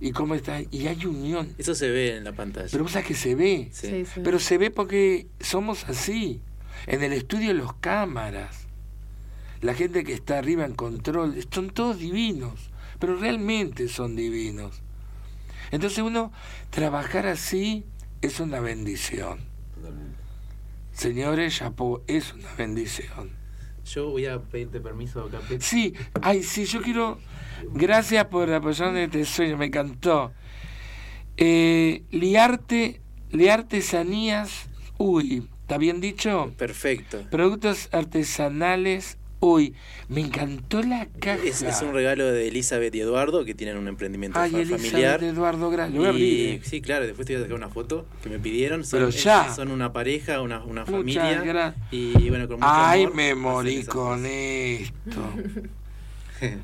[0.00, 0.60] ¿Y cómo está?
[0.72, 1.54] Y hay unión.
[1.58, 2.66] Eso se ve en la pantalla.
[2.72, 3.68] Pero vos sabés que se ve.
[3.70, 3.86] Sí.
[3.86, 4.20] Sí, sí.
[4.24, 6.40] Pero se ve porque somos así.
[6.88, 8.66] En el estudio los cámaras.
[9.60, 11.36] La gente que está arriba en control.
[11.52, 12.71] Son todos divinos.
[13.02, 14.80] Pero realmente son divinos.
[15.72, 16.30] Entonces uno
[16.70, 17.84] trabajar así
[18.20, 19.40] es una bendición.
[19.74, 20.18] Totalmente.
[20.92, 23.32] Señores, Chapo, es una bendición.
[23.84, 25.60] Yo voy a pedirte permiso, Capet.
[25.62, 27.18] Sí, ay, sí, yo quiero.
[27.74, 30.32] Gracias por apoyarme en este sueño, me encantó.
[31.36, 33.00] Eh, liarte,
[33.32, 36.54] liartesanías, uy, ¿está bien dicho?
[36.56, 37.26] Perfecto.
[37.32, 39.74] Productos artesanales, uy,
[40.08, 41.42] me encantó la caja.
[41.44, 44.86] Es, es un regalo de Elizabeth y Eduardo que tienen un emprendimiento Ay, fa- Elizabeth
[44.86, 45.24] familiar.
[45.24, 46.24] Eduardo Gran, lo voy a abrir.
[46.26, 46.60] Y, eh.
[46.64, 48.84] sí, claro, después te voy a sacar una foto que me pidieron.
[48.84, 49.52] Son, Pero ya.
[49.52, 51.74] son una pareja, una, familia.
[51.90, 55.20] Y bueno, con mucho Ay, amor, me morí con esto.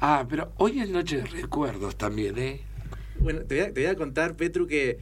[0.00, 2.60] Ah, pero hoy es noche de recuerdos también, ¿eh?
[3.18, 4.98] Bueno, te voy, a, te voy a contar, Petru, que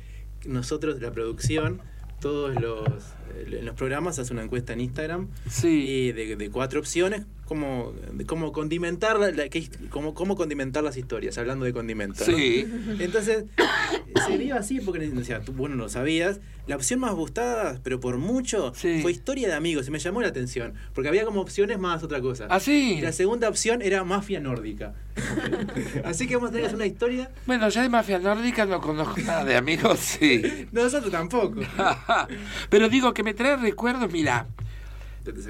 [0.46, 1.82] nosotros, la producción,
[2.18, 2.88] todos los,
[3.34, 5.84] eh, los programas hacen una encuesta en Instagram Sí.
[5.88, 10.82] y de, de cuatro opciones, como, de cómo condimentar la, la- que- cómo, cómo condimentar
[10.82, 12.26] las historias, hablando de condimentos.
[12.28, 12.36] ¿no?
[12.36, 13.44] Entonces,
[14.26, 16.40] se dio así porque, o sea, tú, bueno, lo sabías.
[16.66, 18.98] La opción más gustada, pero por mucho, Sí.
[19.00, 22.20] fue historia de amigos y me llamó la atención, porque había como opciones más otra
[22.20, 22.48] cosa.
[22.50, 22.94] ¿Ah, sí?
[22.98, 24.94] Y la segunda opción era mafia nórdica.
[26.04, 27.30] así que vamos a tener una historia.
[27.46, 30.42] Bueno, ya de mafia nórdica no conozco nada de amigos, sí.
[30.72, 31.60] Nosotros tampoco.
[32.68, 34.46] Pero digo que me trae recuerdos, mira,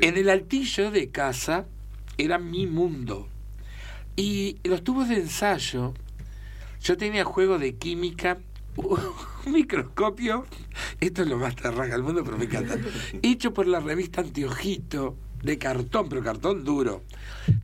[0.01, 1.67] en el altillo de casa
[2.17, 3.27] era mi mundo.
[4.15, 5.93] Y los tubos de ensayo,
[6.81, 8.39] yo tenía juego de química,
[8.77, 10.47] un microscopio,
[11.01, 12.77] esto es lo más terraga del mundo, pero me encanta,
[13.23, 17.03] hecho por la revista Antiojito, de cartón, pero cartón duro,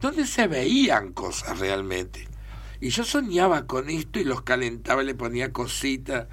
[0.00, 2.26] donde se veían cosas realmente.
[2.82, 6.26] Y yo soñaba con esto y los calentaba, le ponía cositas.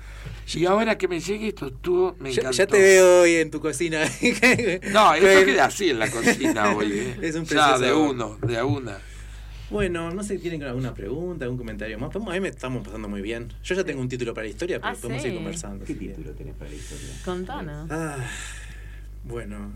[0.56, 2.58] Y ahora que me llegue esto estuvo, me Ya, encantó.
[2.58, 4.02] ya te veo hoy en tu cocina.
[4.92, 6.92] No, eso queda así en la cocina hoy.
[6.92, 7.18] ¿eh?
[7.22, 8.98] Es un ya, de uno, de a una.
[9.70, 12.16] Bueno, no sé si tienen alguna pregunta, algún comentario más.
[12.16, 13.54] A mí me estamos pasando muy bien.
[13.64, 15.28] Yo ya tengo un título para la historia, pero Ah, podemos sí.
[15.28, 15.86] ir conversando.
[15.86, 17.08] ¿Qué título tenés para la historia?
[17.24, 17.92] Contanos.
[17.92, 18.18] Ah,
[19.24, 19.72] bueno,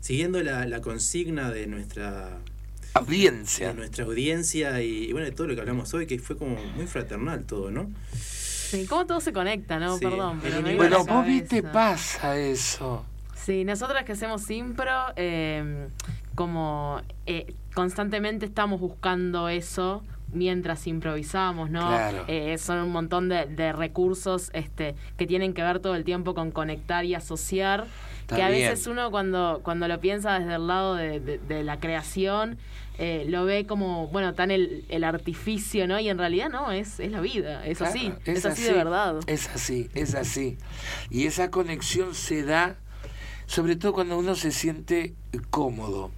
[0.00, 2.38] siguiendo la, la consigna de nuestra,
[2.94, 3.68] Audiencia.
[3.68, 6.56] de nuestra audiencia y, y bueno, de todo lo que hablamos hoy, que fue como
[6.74, 7.90] muy fraternal todo, ¿no?
[8.14, 9.98] Sí, cómo todo se conecta, ¿no?
[9.98, 10.04] Sí.
[10.04, 13.04] Perdón, pero me Bueno, vos viste, pasa eso.
[13.34, 15.88] Sí, nosotras que hacemos impro, eh,
[16.34, 21.86] como eh, constantemente estamos buscando eso mientras improvisamos, ¿no?
[21.88, 22.24] Claro.
[22.28, 26.34] Eh, son un montón de, de recursos este, que tienen que ver todo el tiempo
[26.34, 27.86] con conectar y asociar,
[28.22, 28.70] Está que a bien.
[28.70, 32.58] veces uno cuando, cuando lo piensa desde el lado de, de- de la creación,
[32.98, 35.98] eh, lo ve como, bueno, tan el, el artificio, ¿no?
[35.98, 39.16] Y en realidad no, es, es la vida, es así, es, así de verdad.
[39.26, 40.58] Es así, es así.
[41.08, 42.76] Y esa conexión se da,
[43.46, 45.14] sobre todo cuando uno se siente
[45.48, 46.10] cómodo.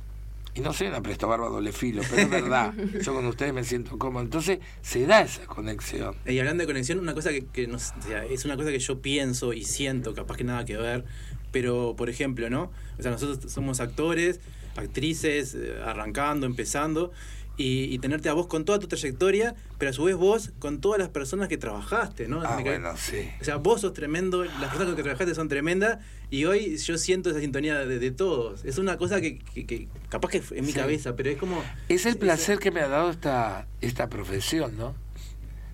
[0.55, 2.75] Y no soy una presto barba doble filo, pero es verdad.
[3.03, 4.23] Yo con ustedes me siento cómodo.
[4.23, 6.15] Entonces se da esa conexión.
[6.27, 8.79] Y hablando de conexión, una cosa que, que nos- o sea, es una cosa que
[8.79, 11.05] yo pienso y siento, capaz que nada que ver,
[11.53, 12.71] pero por ejemplo, ¿no?
[12.99, 14.41] O sea, nosotros somos actores,
[14.77, 17.13] actrices, eh, arrancando, empezando,
[17.57, 20.81] y, y tenerte a vos con toda tu trayectoria, pero a su vez vos con
[20.81, 22.41] todas las personas que trabajaste, ¿no?
[22.43, 23.29] Ah, bueno, sí.
[23.41, 25.99] O sea, vos sos tremendo, las personas con que trabajaste son tremendas,
[26.31, 28.65] y hoy yo siento esa sintonía de, de todos.
[28.65, 30.79] Es una cosa que, que- que capaz que en mi Sí.
[30.79, 31.63] cabeza, pero es como...
[31.89, 34.95] Es el placer que me ha dado esta, esta profesión, ¿no?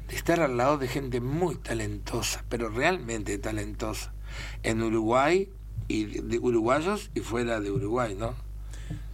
[0.08, 4.12] De estar al lado de gente muy talentosa, pero realmente talentosa.
[4.64, 5.48] En Uruguay,
[5.86, 8.34] y de, de uruguayos y fuera de Uruguay, ¿no?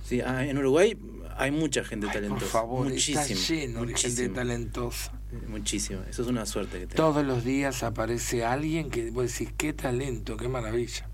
[0.05, 0.97] Sí, ah, en Uruguay
[1.37, 2.41] hay mucha gente Ay, talentosa.
[2.41, 4.35] por favor, muchísimo, está lleno de gente muchísimo.
[4.35, 5.13] talentosa.
[5.49, 6.97] Muchísimo, eso es una suerte que tengo.
[6.97, 11.09] Todos los días aparece alguien que vos decís, qué talento, qué maravilla.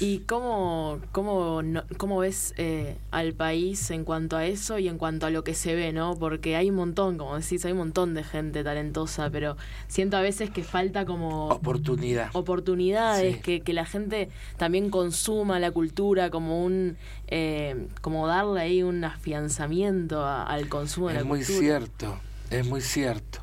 [0.00, 4.96] ¿Y cómo, cómo, no- cómo ves eh, al país en cuanto a eso y en
[4.96, 6.16] cuanto a lo que se ve, no?
[6.16, 9.56] Porque hay un montón, como decís, hay un montón de gente talentosa, pero
[9.88, 12.30] siento a veces que falta como Oportunidad.
[12.34, 13.42] oportunidades, Sí.
[13.42, 19.02] que, que la gente también consuma la cultura como un, eh, como darle ahí un
[19.04, 21.58] afianzamiento a- al consumo de Es la muy cultura.
[21.58, 22.18] cierto,
[22.50, 23.40] es muy cierto.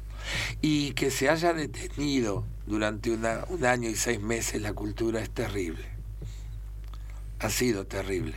[0.61, 5.29] Y que se haya detenido durante una- un año y seis meses la cultura es
[5.29, 5.94] terrible.
[7.39, 8.35] Ha sido terrible.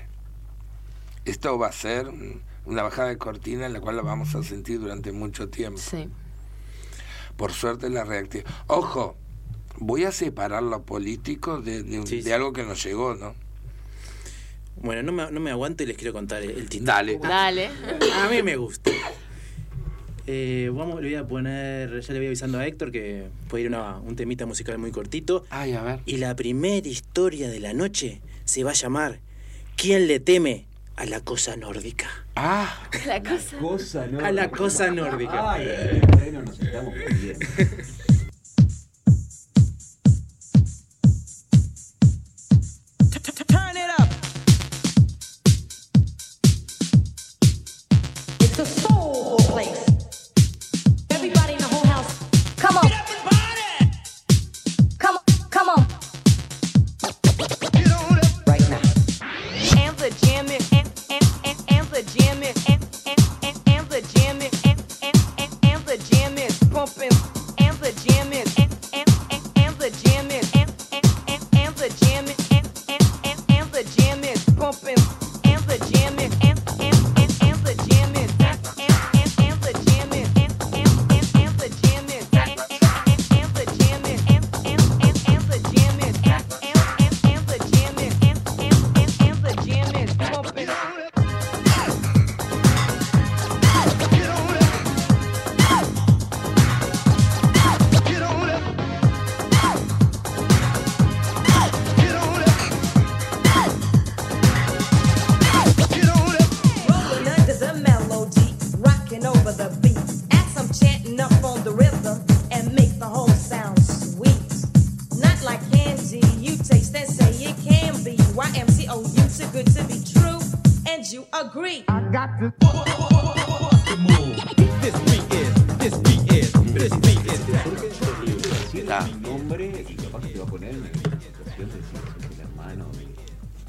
[1.25, 4.43] Esto va a ser un- una bajada de cortina en la cual la vamos a
[4.43, 5.79] sentir durante mucho tiempo.
[5.81, 6.09] Sí.
[7.37, 8.51] Por suerte la reactividad.
[8.67, 9.17] Ojo,
[9.79, 12.33] voy a separar lo político de, de un- Sí, de sí.
[12.33, 13.35] algo que nos llegó, ¿no?
[14.81, 16.93] Bueno, no me, no me aguanto y les quiero contar el, el título.
[16.93, 17.19] Dale.
[17.19, 17.71] Dale.
[18.15, 18.91] A mí me gusta.
[20.27, 23.69] Eh, vamos, le voy a poner, ya le voy avisando a Héctor que puede ir
[23.71, 25.45] una, un temita musical muy cortito.
[25.49, 26.01] Ay, a ver.
[26.05, 29.21] Y la primera historia de la noche se va a llamar
[29.77, 32.09] ¿Quién le teme a la cosa nórdica?
[32.35, 33.57] Ah, La cosa.
[33.59, 34.27] Cosa nórdica.
[34.27, 35.53] A la cosa nórdica.
[35.53, 37.47] Ay, en el terreno nos estamos perdiendo.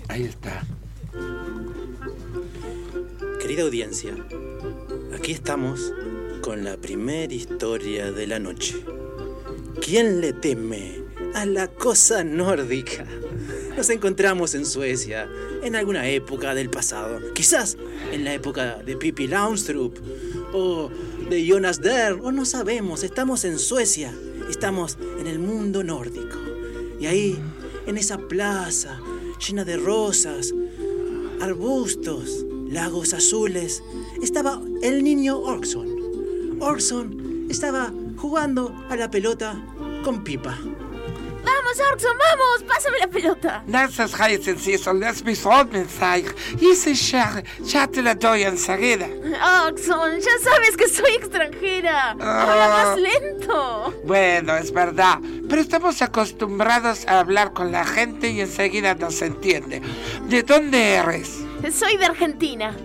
[0.07, 0.65] Ahí está.
[3.39, 4.13] Querida audiencia,
[5.15, 5.93] aquí estamos
[6.41, 8.83] con la primera historia de la noche.
[9.81, 11.03] ¿Quién le teme
[11.35, 13.05] a la cosa nórdica?
[13.79, 15.29] Nos encontramos en Suecia
[15.63, 17.77] en alguna época del pasado, quizás
[18.11, 19.97] en la época de Pippi Launstrup
[20.51, 20.89] o
[21.29, 24.13] de Jonas Dern, o no sabemos, estamos en Suecia,
[24.49, 26.37] estamos en el mundo nórdico.
[26.99, 27.39] Y ahí,
[27.87, 28.99] en esa plaza
[29.47, 30.53] llena de rosas,
[31.39, 33.81] arbustos, lagos azules,
[34.21, 35.87] estaba el niño Orkson.
[36.59, 39.57] Orkson estaba jugando a la pelota
[40.03, 40.59] con Pipa.
[41.69, 43.63] Vamos, Orkson, vamos, pásame la pelota.
[44.79, 45.39] So, lass mich
[45.71, 46.25] Mensaje.
[46.59, 49.07] Y ese ya, ya te la doy enseguida.
[49.67, 52.11] Orkson, ya sabes que soy extranjera.
[52.11, 53.93] Habla más lento.
[54.03, 59.81] Bueno, es verdad, pero estamos acostumbrados a hablar con la gente y enseguida nos entiende.
[60.27, 61.39] ¿De dónde eres?
[61.71, 62.75] Soy de Argentina.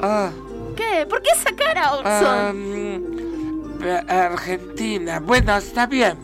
[0.00, 0.30] Ah,
[0.76, 1.06] ¿Qué?
[1.06, 2.56] ¿Por qué esa cara, Orkson?
[2.56, 5.18] um, eh, Argentina.
[5.20, 6.18] Bueno, está bien,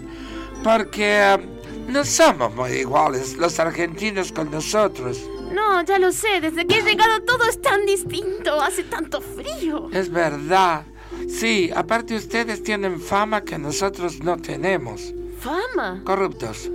[0.62, 1.53] porque um,
[1.88, 5.20] no somos muy iguales los argentinos con nosotros.
[5.52, 6.40] No, ya lo sé.
[6.40, 8.60] Desde que he llegado todo es tan distinto.
[8.60, 9.88] Hace tanto frío.
[9.92, 10.84] Es verdad.
[11.28, 15.12] Sí, aparte ustedes tienen fama que nosotros no tenemos.
[15.40, 16.02] ¿Fama?
[16.04, 16.70] Corruptos.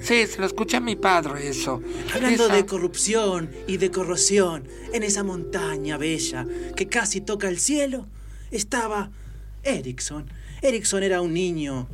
[0.00, 1.82] Sí, se lo escucha mi padre eso.
[2.14, 7.58] Hablando Esa- de corrupción y de corrosión, en esa montaña bella que casi toca el
[7.60, 8.06] cielo,
[8.50, 9.10] estaba
[9.62, 10.30] Erickson.
[10.62, 11.86] Erickson era un niño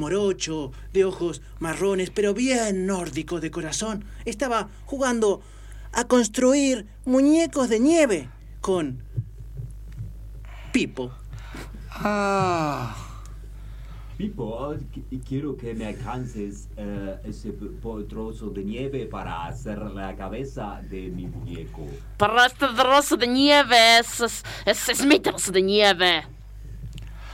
[0.00, 4.04] morocho, de ojos marrones, pero bien nórdico de corazón.
[4.24, 5.40] Estaba jugando
[5.92, 8.28] a construir muñecos de nieve
[8.60, 9.02] con
[10.72, 11.10] Pipo.
[11.90, 12.96] Ah,
[14.16, 17.52] Pipo, qu- quiero que me alcances eh, ese
[18.08, 21.86] trozo de nieve para hacer la cabeza de mi muñeco.
[22.18, 26.22] Para este trozo de nieve es, es, es, es mi trozo de nieve.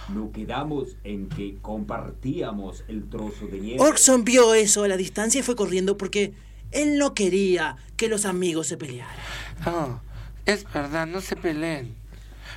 [0.09, 3.83] No quedamos en que compartíamos el trozo de nieve.
[3.83, 6.33] Orkson vio eso a la distancia y fue corriendo porque
[6.71, 9.17] él no quería que los amigos se pelearan.
[9.67, 10.01] oh,
[10.45, 11.97] es verdad, no se peleen.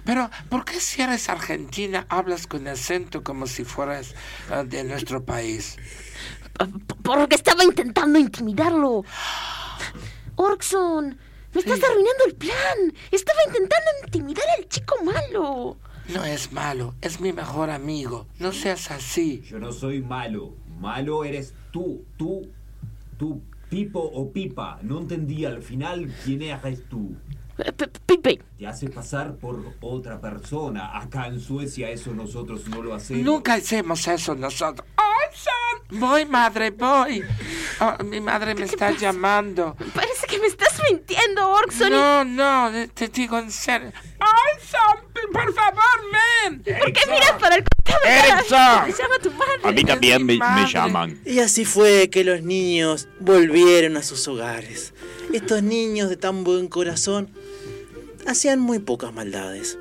[0.05, 4.15] Pero, ¿por qué si eres argentina hablas con acento como si fueras
[4.49, 5.77] ah, de nuestro país?
[7.03, 9.03] Porque estaba intentando intimidarlo.
[10.35, 11.17] Orkson,
[11.53, 12.93] me estás arruinando el plan.
[13.11, 15.77] Estaba intentando intimidar al chico malo.
[16.13, 18.27] No es malo, es mi mejor amigo.
[18.39, 19.41] No seas así.
[19.47, 20.53] Yo no soy malo.
[20.79, 22.03] Malo eres tú.
[22.17, 22.49] Tú.
[23.17, 24.79] Tú, Pipo o Pipa.
[24.81, 27.15] No entendí al final quién eres tú.
[27.57, 27.73] Eh,
[28.05, 30.97] Pipe, Te hace pasar por otra persona.
[30.97, 33.23] Acá en Suecia eso nosotros no lo hacemos.
[33.23, 34.87] Nunca hacemos eso nosotros.
[35.91, 37.23] Voy, madre, voy.
[37.81, 39.75] Oh, mi madre me está llamando.
[39.95, 41.87] parece que me estás mintiendo, Orkson.
[41.87, 43.91] y- No, no, te digo en serio.
[44.19, 44.98] ¡Ay, son!
[45.31, 45.81] Por favor,
[46.43, 46.63] ven.
[46.79, 48.05] ¿Por qué miras para el costado?
[48.05, 48.87] Erickson.
[48.87, 49.59] Me llama tu madre.
[49.63, 50.39] A mí también me,
[50.71, 51.19] llaman.
[51.25, 54.93] Y así fue que los niños volvieron a sus hogares.
[55.33, 57.29] Estos niños de tan buen corazón
[58.25, 59.77] hacían muy pocas maldades.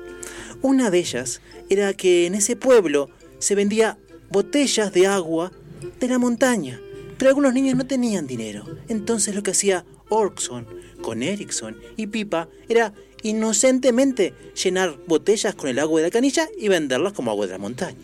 [0.61, 3.09] Una de ellas era que en ese pueblo
[3.39, 3.97] se vendía
[4.29, 5.51] botellas de agua
[5.99, 6.79] de la montaña,
[7.17, 8.65] pero algunos niños no tenían dinero.
[8.87, 10.67] Entonces lo que hacía Orkson
[11.01, 16.67] con Erickson y Pipa era inocentemente llenar botellas con el agua de la canilla y
[16.67, 17.97] venderlas como agua de la montaña.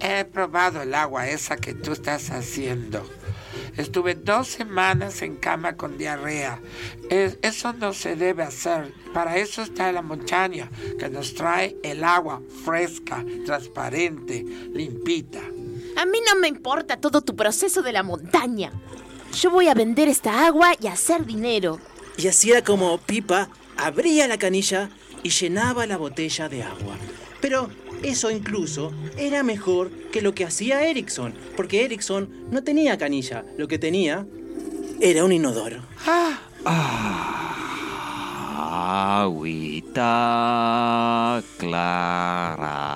[0.00, 3.02] He probado el agua esa que tú estás haciendo.
[3.76, 6.60] Estuve dos semanas en cama con diarrea.
[7.10, 8.92] Es- eso no se debe hacer.
[9.14, 15.40] Para eso está la montaña, que nos trae el agua fresca, transparente, limpita.
[15.96, 18.72] A mí no me importa todo tu proceso de la montaña.
[19.40, 21.78] Yo voy a vender esta agua y hacer dinero.
[22.16, 23.48] Y así era como Pipa
[23.78, 24.90] abría la canilla
[25.22, 26.96] y llenaba la botella de agua.
[27.40, 27.70] Pero
[28.02, 33.68] eso incluso era mejor que lo que hacía Erickson, porque Erickson no tenía canilla, lo
[33.68, 34.26] que tenía
[35.00, 35.80] era un inodoro.
[39.00, 40.02] Agüita
[41.58, 42.88] clara.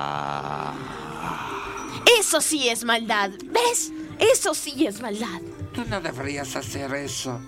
[2.18, 3.30] Eso sí es maldad.
[3.46, 3.92] ¿Ves?
[4.18, 5.40] Eso sí es maldad.
[5.72, 7.40] Tú no deberías hacer eso.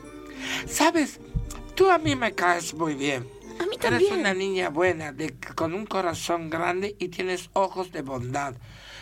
[0.67, 1.19] ¿Sabes?
[1.75, 3.27] Tú a mí me caes muy bien.
[3.61, 4.21] A mí Eres también.
[4.21, 8.55] una niña buena, de, con un corazón grande y tienes ojos de bondad.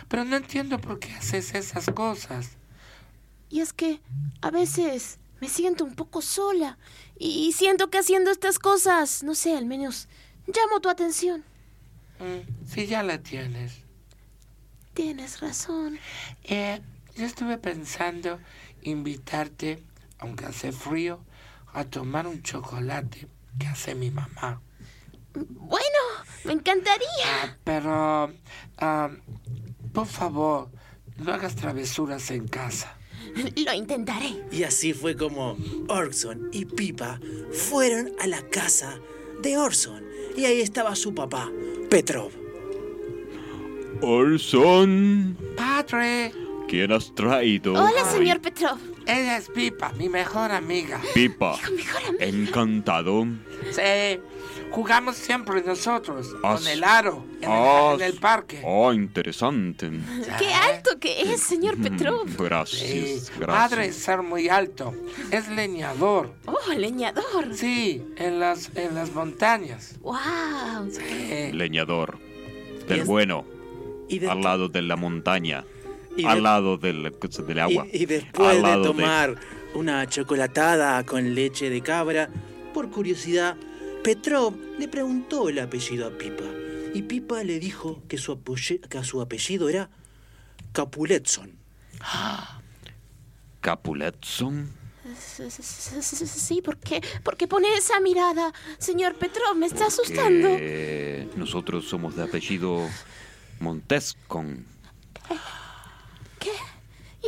[0.09, 2.51] Pero no entiendo por qué haces esas cosas.
[3.49, 4.01] Y es que
[4.41, 6.79] a veces me siento un poco sola
[7.19, 10.09] y siento que haciendo estas cosas, no sé, al menos
[10.47, 11.45] llamo tu atención.
[12.19, 13.81] Mm, Si ya la tienes.
[14.95, 15.99] Tienes razón.
[16.45, 16.81] Eh,
[17.17, 18.39] yo estuve pensando
[18.83, 19.83] invitarte,
[20.19, 21.21] aunque hace frío,
[21.73, 24.61] a tomar un chocolate que hace mi mamá.
[25.35, 25.99] Bueno,
[26.45, 27.27] me encantaría.
[27.43, 28.33] Ah, pero,
[28.79, 29.11] ah,
[29.93, 30.69] por favor,
[31.19, 32.97] no hagas travesuras en casa.
[33.65, 34.45] Lo intentaré.
[34.51, 35.57] Y así fue como
[35.89, 37.19] Orson y Pipa
[37.53, 38.99] fueron a la casa
[39.43, 40.05] de Orson.
[40.37, 41.51] Y ahí estaba su papá,
[41.89, 42.31] Petrov.
[44.03, 46.33] Orson, Padre,
[46.69, 47.73] ¿quién has traído?
[47.73, 48.79] Hola, señor Petrov.
[49.07, 51.01] Ella es Pipa, mi mejor amiga.
[51.15, 51.57] Pipa.
[51.77, 52.19] Mejor amigo.
[52.21, 53.27] Encantado.
[53.71, 54.21] Sí,
[54.71, 58.61] jugamos siempre nosotros, Ah, con el aro, en, Ah, el, en el parque.
[58.65, 59.91] Oh, interesante.
[60.39, 62.29] Qué alto que es, señor Petrov.
[62.29, 63.97] Sí, Gracias, padre gracias.
[63.97, 64.95] es ser muy alto,
[65.31, 66.33] es leñador.
[66.47, 67.55] Oh, leñador.
[67.55, 69.97] Sí, en las, en las montañas.
[70.01, 70.91] Wow.
[70.91, 71.53] Sí.
[71.53, 72.19] Leñador.
[72.89, 73.45] Del es- bueno.
[74.09, 75.65] Y, de- Al lado de la montaña.
[76.17, 77.13] Y de- Al lado del,
[77.47, 77.87] del agua.
[77.93, 79.37] y- y después Al de tomar
[79.75, 82.29] una chocolatada con leche de cabra,
[82.75, 83.57] por curiosidad,
[84.05, 86.45] Petrov le preguntó el apellido a Pipa.
[86.95, 89.89] Y Pipa le dijo que su, apoye- que su apellido era
[90.73, 91.53] Capuletson.
[93.61, 94.71] Capuletson.
[95.13, 97.01] S- s- Sí, ¿por qué?
[97.23, 98.53] ¿Por qué pone esa mirada?
[98.79, 100.49] Señor Petrov, me está asustando.
[101.37, 102.89] Nosotros somos de apellido
[103.61, 104.67] Montescon.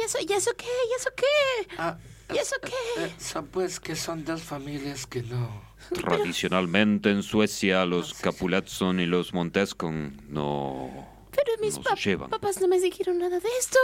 [0.05, 0.67] ¿Y eso, y eso qué?
[0.67, 1.75] ¿Y eso qué?
[1.79, 1.97] Ah,
[2.35, 3.05] ¿Y eso qué?
[3.05, 5.63] eh, son pues que son dos familias que no.
[5.95, 10.91] Tradicionalmente en Suecia los Capuletson y los Montescon no,
[11.31, 12.31] Pero mis pap- llevan.
[12.31, 13.79] papás no me dijeron nada de esto.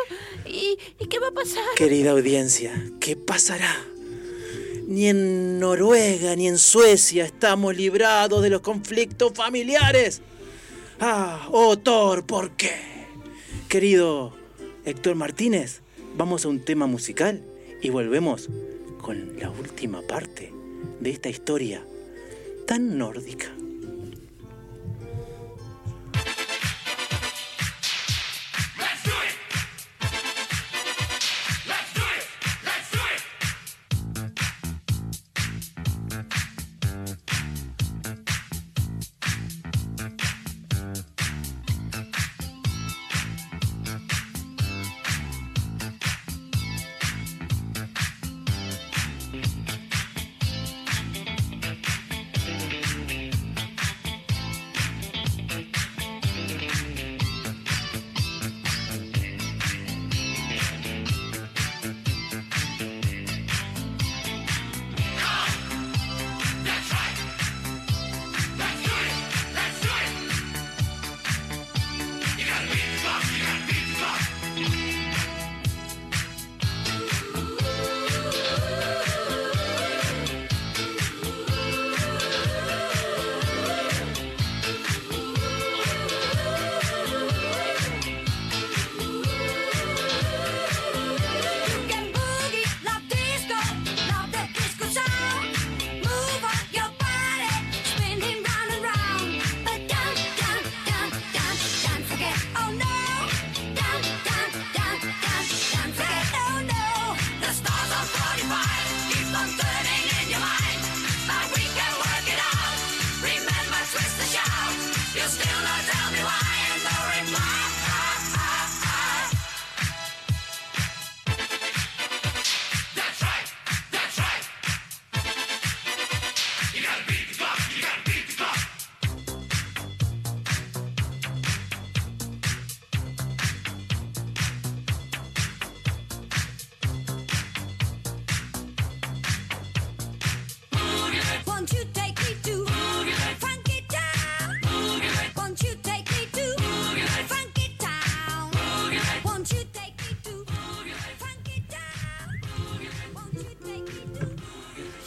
[0.46, 1.62] ¿Y, ¿Y qué va a pasar?
[1.76, 3.74] Querida audiencia, ¿qué pasará?
[4.86, 10.20] Ni en Noruega ni en Suecia estamos librados de los conflictos familiares.
[11.00, 12.74] Ah, oh Thor, ¿por qué?
[13.68, 14.34] Querido
[14.84, 15.82] Héctor Martínez,
[16.20, 17.40] vamos a un tema musical
[17.80, 18.50] y volvemos
[19.00, 20.52] con la última parte
[21.00, 21.82] de esta historia
[22.66, 23.46] tan nórdica.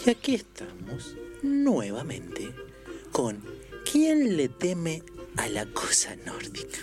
[0.05, 2.53] Y aquí estamos nuevamente
[3.11, 3.41] con
[3.89, 5.03] ¿Quién le teme
[5.37, 6.79] a la cosa nórdica?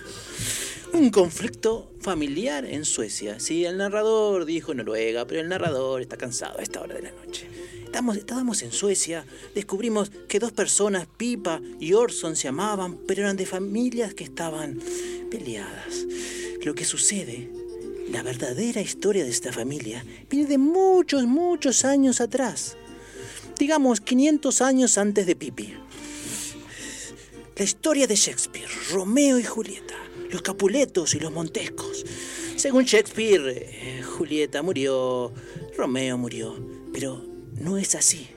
[0.93, 3.41] Un conflicto familiar en Suecia.
[3.41, 7.11] Sí, el narrador dijo Noruega, pero el narrador está cansado a esta hora de la
[7.11, 7.49] noche.
[7.85, 13.37] Estamos, estábamos en Suecia, descubrimos que dos personas, Pipa y Orson, se amaban, pero eran
[13.37, 14.79] de familias que estaban
[15.31, 16.07] peleadas.
[16.65, 17.51] Lo que sucede,
[18.11, 22.77] la verdadera historia de esta familia, viene de muchos, muchos años atrás
[23.61, 25.75] digamos 500 años antes de Pipi.
[27.57, 29.97] La historia de Shakespeare, Romeo y Julieta,
[30.31, 32.07] los Capuletos y los Montescos.
[32.57, 35.35] Según Shakespeare, eh, Julieta murió,
[35.77, 36.57] Romeo murió,
[36.91, 37.23] pero
[37.61, 38.29] no es así.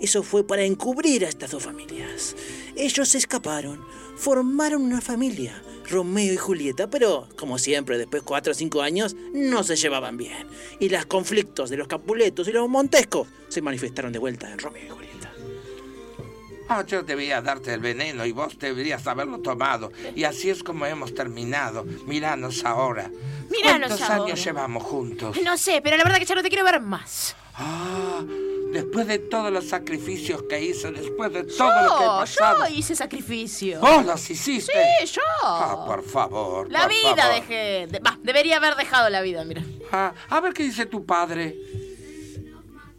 [0.00, 2.34] Eso fue para encubrir a estas dos familias.
[2.74, 3.80] Ellos se escaparon,
[4.16, 5.62] formaron una familia,
[5.92, 10.16] Romeo y Julieta, pero como siempre, después de cuatro o cinco años, no se llevaban
[10.16, 10.48] bien.
[10.80, 14.86] Y los conflictos de los Capuletos y los Montescos se manifestaron de vuelta en Romeo
[14.86, 15.32] y Julieta.
[16.68, 19.92] Ah, yo debía darte el veneno y vos deberías haberlo tomado.
[20.16, 21.84] Y así es como hemos terminado.
[22.06, 23.10] Míranos ahora.
[23.50, 24.24] Míranos ¿Cuántos ahora.
[24.24, 25.36] años llevamos juntos?
[25.44, 27.36] No sé, pero la verdad que ya no te quiero ver más.
[27.54, 28.22] Ah,
[28.72, 32.68] después de todos los sacrificios que hice, después de todo lo que he Yo, pasado.
[32.68, 33.78] yo hice sacrificio.
[33.82, 34.72] ¡Oh, los hiciste!
[35.00, 35.20] Sí, yo.
[35.44, 36.70] Ah, por favor.
[36.70, 37.34] La por vida favor.
[37.34, 37.86] dejé.
[37.88, 39.62] de- bah, debería haber dejado la vida, mira.
[39.92, 41.56] Ah, a ver qué dice tu padre.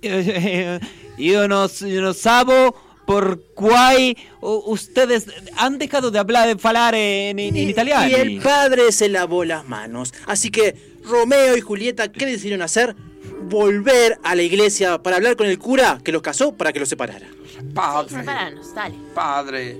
[1.18, 2.74] Io non, non sabo
[3.06, 3.40] por
[4.42, 8.08] u- ustedes han dejado de hablar de falar en, en, en italiano.
[8.10, 10.14] Y el padre se lavó las manos.
[10.26, 12.96] Así que Romeo y Julieta, ¿qué decidieron hacer?
[13.42, 16.90] Volver a la iglesia para hablar con el cura que los casó para que los
[16.90, 17.28] separara.
[17.74, 18.96] Padre, Separanos, dale.
[19.14, 19.78] padre.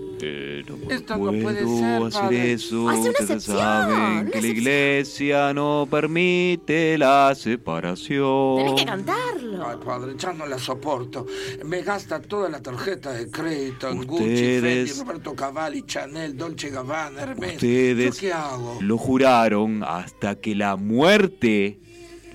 [0.90, 2.54] Esto no puede ser, puedo hacer padre.
[2.54, 2.90] eso.
[2.90, 8.58] Hace una Ustedes excepción, saben una que la iglesia no permite la separación.
[8.58, 9.68] Tenés que cantarlo.
[9.68, 11.26] Ay, padre, ya no la soporto.
[11.66, 16.70] Me gasta toda la tarjeta de crédito en Gucci, Ustedes- Fendi, Roberto Cavalli, Chanel, Dolce
[16.70, 17.56] Gabbana, Hermes.
[17.56, 18.78] Ustedes ¿Yo qué hago?
[18.82, 21.80] lo juraron hasta que la muerte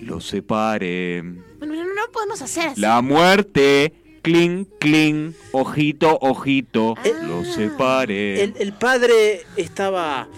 [0.01, 1.23] los separe.
[1.59, 2.81] Bueno, no, no podemos hacer así.
[2.81, 3.93] La muerte,
[4.23, 6.95] clink, clink, ojito, ojito,
[7.27, 8.43] los separe.
[8.43, 10.29] El, el padre estaba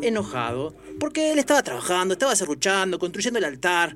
[0.00, 3.94] enojado porque él estaba trabajando, estaba serruchando, construyendo el altar.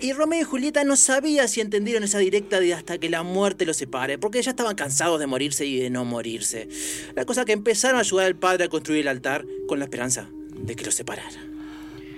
[0.00, 3.66] Y Romeo y Julieta no sabía si entendieron esa directa de hasta que la muerte
[3.66, 6.68] los separe, porque ya estaban cansados de morirse y de no morirse.
[7.14, 10.28] La cosa que empezaron a ayudar al padre a construir el altar con la esperanza
[10.54, 11.49] de que los separara.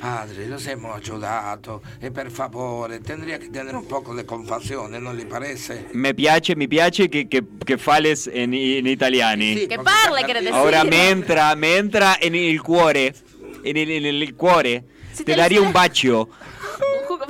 [0.02, 5.12] Padre, los hemos ayudato e per favore tendría que tener un poco de compasione, ¿no
[5.12, 5.90] le parece?
[5.92, 9.44] Me piace, mi piace che, che, che fales in, in italiano.
[9.44, 10.56] Sì, Que parle, quiere decir.
[10.56, 13.14] Ora me entra, me entra en el cuore,
[13.62, 16.28] en el, en el cuore, Si te te daría un bacio.
[16.98, 17.24] Un jugo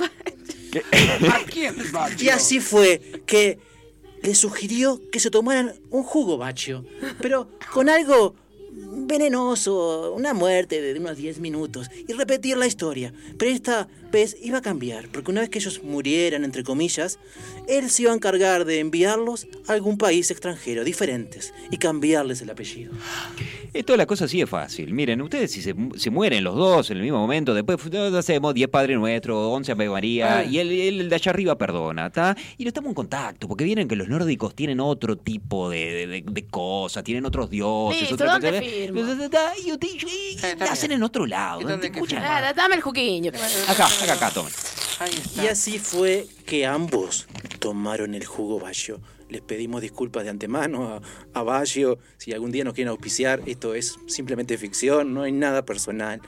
[1.31, 2.09] ¿A quién va?
[2.17, 3.59] Y así fue que
[4.23, 6.83] le sugirió que se tomaran un jugo bacho,
[7.21, 8.33] pero con algo
[9.07, 13.13] venenoso, una muerte de unos 10 minutos, y repetir la historia.
[13.37, 17.19] Pero esta vez iba a cambiar, porque una vez que ellos murieran, entre comillas,
[17.67, 22.49] él se iba a encargar de enviarlos a algún país extranjero, diferentes, y cambiarles el
[22.51, 22.93] apellido.
[23.73, 24.93] Esto la cosa sí es fácil.
[24.93, 27.79] Miren, ustedes si se, se mueren los dos en el mismo momento, después
[28.13, 30.43] hacemos 10 Padre Nuestro, 11 Ave María, Ah.
[30.45, 32.37] y el, el de allá arriba perdona, ¿está?
[32.57, 36.07] Y no estamos en contacto, porque vienen que los nórdicos tienen otro tipo de, de-
[36.07, 38.92] de- de cosas, tienen otros dioses, Listo, otra ¿dónde cosa- firmo?
[38.93, 40.99] Y, y- y- y hacen bien.
[40.99, 41.61] en otro lado.
[41.61, 41.87] ¿Y Dame
[42.75, 43.31] el juguinho.
[43.67, 44.53] Acá, acá, acá, tomen.
[45.41, 47.27] Y así fue que ambos
[47.59, 48.99] tomaron el jugo Bayo.
[49.29, 51.01] Les pedimos disculpas de antemano
[51.33, 51.97] a, a Bayo.
[52.17, 56.21] Si algún día nos quieren auspiciar, esto es simplemente ficción, no hay nada personal.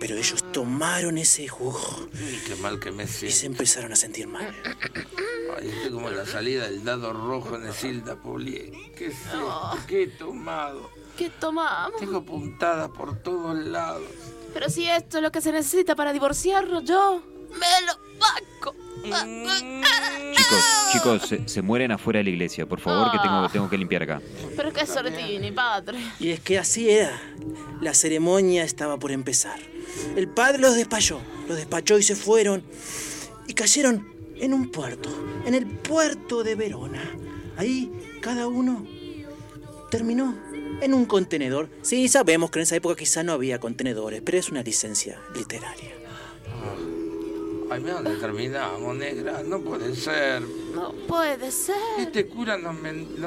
[0.00, 3.58] Pero ellos tomaron ese jugo Uy, qué mal que me y se siento.
[3.58, 4.50] empezaron a sentir mal.
[5.58, 8.72] Ay, estoy como la salida del dado rojo en el Silda Polié.
[8.96, 9.12] ¿Qué?
[9.86, 10.90] ¿Qué he tomado?
[11.20, 12.00] ¿Qué tomamos?
[12.00, 14.08] Tengo puntadas por todos lados.
[14.54, 18.74] Pero si esto es lo que se necesita para divorciarnos, yo me lo banco.
[20.32, 23.76] Chicos, chicos, se, se mueren afuera de la iglesia, por favor, que tengo, tengo que
[23.76, 24.22] limpiar acá.
[24.56, 25.98] Pero qué sortini, padre.
[26.18, 27.20] Y es que así era.
[27.82, 29.60] La ceremonia estaba por empezar.
[30.16, 32.64] El padre los despachó, los despachó y se fueron.
[33.46, 35.10] Y cayeron en un puerto,
[35.44, 37.02] en el puerto de Verona.
[37.58, 37.92] Ahí
[38.22, 38.86] cada uno
[39.90, 40.34] terminó
[40.80, 41.68] en un contenedor.
[41.82, 45.94] Sí, sabemos que en esa época quizá no había contenedores, pero es una licencia literaria.
[47.72, 49.44] Ay, mira dónde terminamos, negra.
[49.44, 50.42] No puede ser.
[50.74, 51.76] No puede ser.
[52.00, 52.74] Este cura nos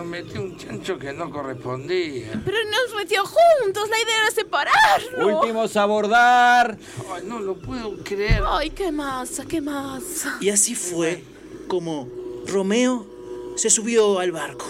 [0.06, 2.42] metió un chancho que no correspondía.
[2.44, 3.90] Pero nos metió juntos.
[3.90, 5.42] La idea era separarnos.
[5.42, 6.78] Últimos a abordar.
[7.14, 8.44] Ay, no lo puedo creer.
[8.46, 10.38] Ay, qué masa, qué masa.
[10.42, 11.24] Y así fue
[11.70, 12.10] como
[12.46, 13.08] Romeo
[13.56, 14.66] se subió al barco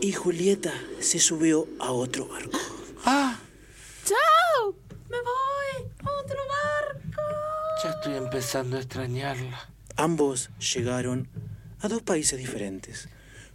[0.00, 2.58] y Julieta se subió a otro barco.
[3.04, 3.38] Ah,
[4.04, 4.74] ¡Chao!
[5.10, 7.22] Me voy a otro barco.
[7.82, 9.68] ya estoy empezando a extrañarla.
[9.96, 11.28] Ambos llegaron
[11.80, 13.08] a dos países diferentes.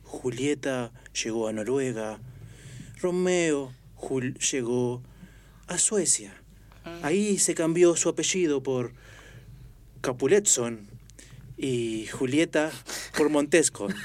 [0.03, 0.91] Julieta
[1.23, 2.19] llegó a Noruega,
[3.01, 5.01] Romeo Jul- llegó
[5.67, 6.33] a Suecia.
[7.01, 8.93] Ahí se cambió su apellido por
[10.01, 10.87] Capuletson
[11.57, 12.71] y Julieta
[13.17, 13.87] por Montesco.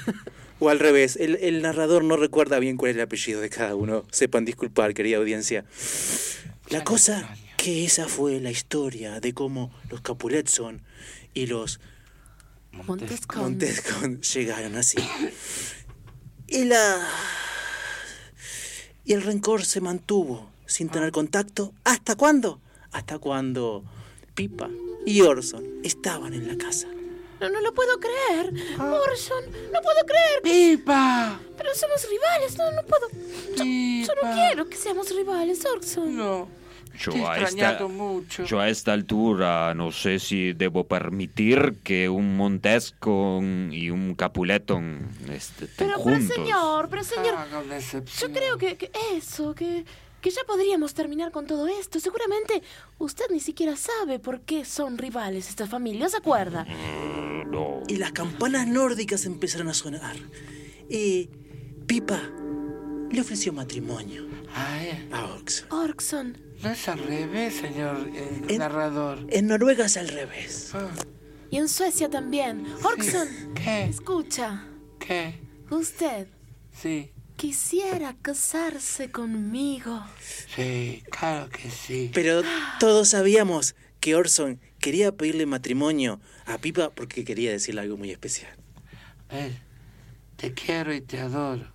[0.63, 3.73] O al revés, el, el narrador no recuerda bien cuál es el apellido de cada
[3.73, 4.05] uno.
[4.11, 5.65] Sepan disculpar, querida audiencia.
[6.69, 10.83] La cosa que esa fue la historia de cómo los Capuletson
[11.33, 11.79] y los
[12.73, 13.41] Montescon.
[13.41, 14.99] Montescon llegaron así.
[16.45, 17.09] Y la.
[19.03, 21.73] Y el rencor se mantuvo sin tener contacto.
[21.83, 22.61] ¿Hasta cuándo?
[22.91, 23.83] Hasta cuando
[24.35, 24.69] Pipa
[25.07, 26.87] y Orson estaban en la casa.
[27.41, 28.53] No, no lo puedo creer.
[28.79, 30.41] Orson, no puedo creer.
[30.43, 31.39] ¡Pipa!
[31.57, 33.07] Pero somos rivales, no, no puedo.
[33.57, 33.63] Yo,
[34.07, 36.15] yo no quiero que seamos rivales, Orson.
[36.15, 36.47] No.
[36.99, 38.43] Yo Te he a, esta, extrañado mucho.
[38.43, 45.07] yo a esta altura no sé si debo permitir que un Montescon y un Capuleton
[45.31, 46.35] este, estén Pero, pero juntos.
[46.35, 47.35] señor, pero señor,
[47.65, 48.31] una excepción.
[48.33, 49.85] yo creo que, que eso, que,
[50.21, 51.99] que ya podríamos terminar con todo esto.
[51.99, 52.61] Seguramente
[52.99, 56.65] usted ni siquiera sabe por qué son rivales estas familias, ¿se acuerda?
[57.47, 57.81] No.
[57.87, 60.15] Y las campanas nórdicas empezaron a sonar.
[60.89, 61.29] Y
[61.87, 62.21] Pipa
[63.11, 65.67] le ofreció matrimonio Ay, a Orson.
[65.71, 69.25] Orson, no es al revés, señor eh, En- narrador.
[69.29, 70.71] En Noruega es al revés.
[70.73, 70.89] Ah,
[71.49, 72.65] y en Suecia también.
[72.83, 73.83] Orson, ¿Qué?
[73.85, 74.65] escucha,
[74.99, 75.35] ¿Qué?
[75.69, 76.27] usted
[76.73, 77.11] Sí,
[77.41, 80.05] quisiera casarse conmigo.
[80.55, 82.11] sí, claro que sí.
[82.13, 82.43] Pero
[82.79, 88.55] todos sabíamos que Orson quería pedirle matrimonio a Pipa porque quería decirle algo muy especial.
[89.31, 89.57] Ven,
[90.35, 91.65] te quiero y te adoro.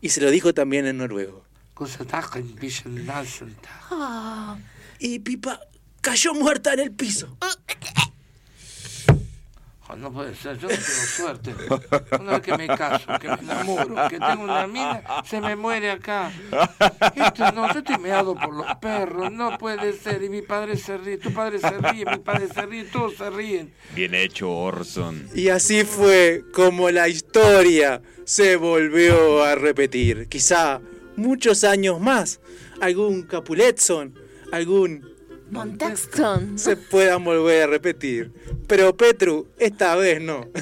[0.00, 1.44] Y se lo dijo también en noruego.
[3.90, 4.56] Ah,
[5.00, 5.58] Y Pipa
[6.00, 7.36] cayó muerta en el piso.
[9.90, 11.54] Oh, no puede ser, yo no tengo suerte.
[12.20, 15.90] Una vez que me caso, que me enamoro, que tengo una mina, se me muere
[15.90, 16.30] acá.
[17.14, 20.22] Esto no, yo estoy meado por los perros, no puede ser.
[20.22, 23.30] Y mi padre se ríe, tu padre se ríe, mi padre se ríe, todos se
[23.30, 23.72] ríen.
[23.94, 25.26] Bien hecho, Orson.
[25.34, 30.28] Y así fue como la historia se volvió a repetir.
[30.28, 30.82] Quizá
[31.16, 32.40] muchos años más,
[32.82, 34.14] algún Capuletson,
[34.52, 35.17] algún
[35.50, 36.58] Monteston.
[36.58, 38.32] se puedan volver a repetir.
[38.66, 40.46] Pero Petru, esta vez no.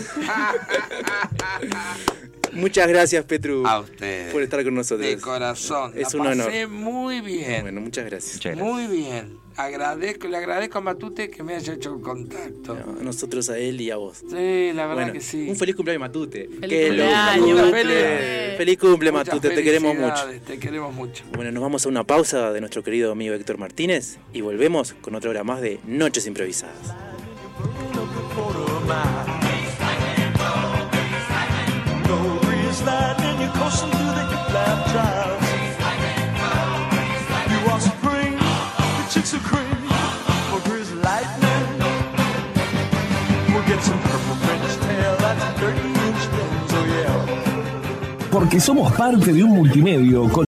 [2.53, 3.84] Muchas gracias, Petru, A
[4.32, 5.07] por estar con nosotros.
[5.07, 5.93] De corazón.
[5.95, 6.47] Es la un honor.
[6.47, 7.62] pasé muy bien.
[7.62, 8.34] Bueno, muchas gracias.
[8.37, 8.74] Muchas gracias.
[8.74, 9.45] Muy bien.
[9.57, 12.72] Agradezco, le agradezco a Matute que me haya hecho el contacto.
[12.74, 14.18] A nosotros, a él y a vos.
[14.18, 15.48] Sí, la verdad Bueno, que sí.
[15.48, 16.48] un feliz cumpleaños, Matute.
[16.61, 17.84] Feliz Que cumpleaños, cumple.
[17.84, 18.54] Matute.
[18.59, 19.50] Feliz cumple, Muchas Matute.
[19.54, 20.24] Te queremos mucho.
[20.46, 21.24] Te queremos mucho.
[21.34, 25.14] Bueno, nos vamos a una pausa de nuestro querido amigo Héctor Martínez y volvemos con
[25.14, 26.94] otra hora más de Noches Improvisadas.
[48.37, 50.45] Porque somos parte de un multimedio con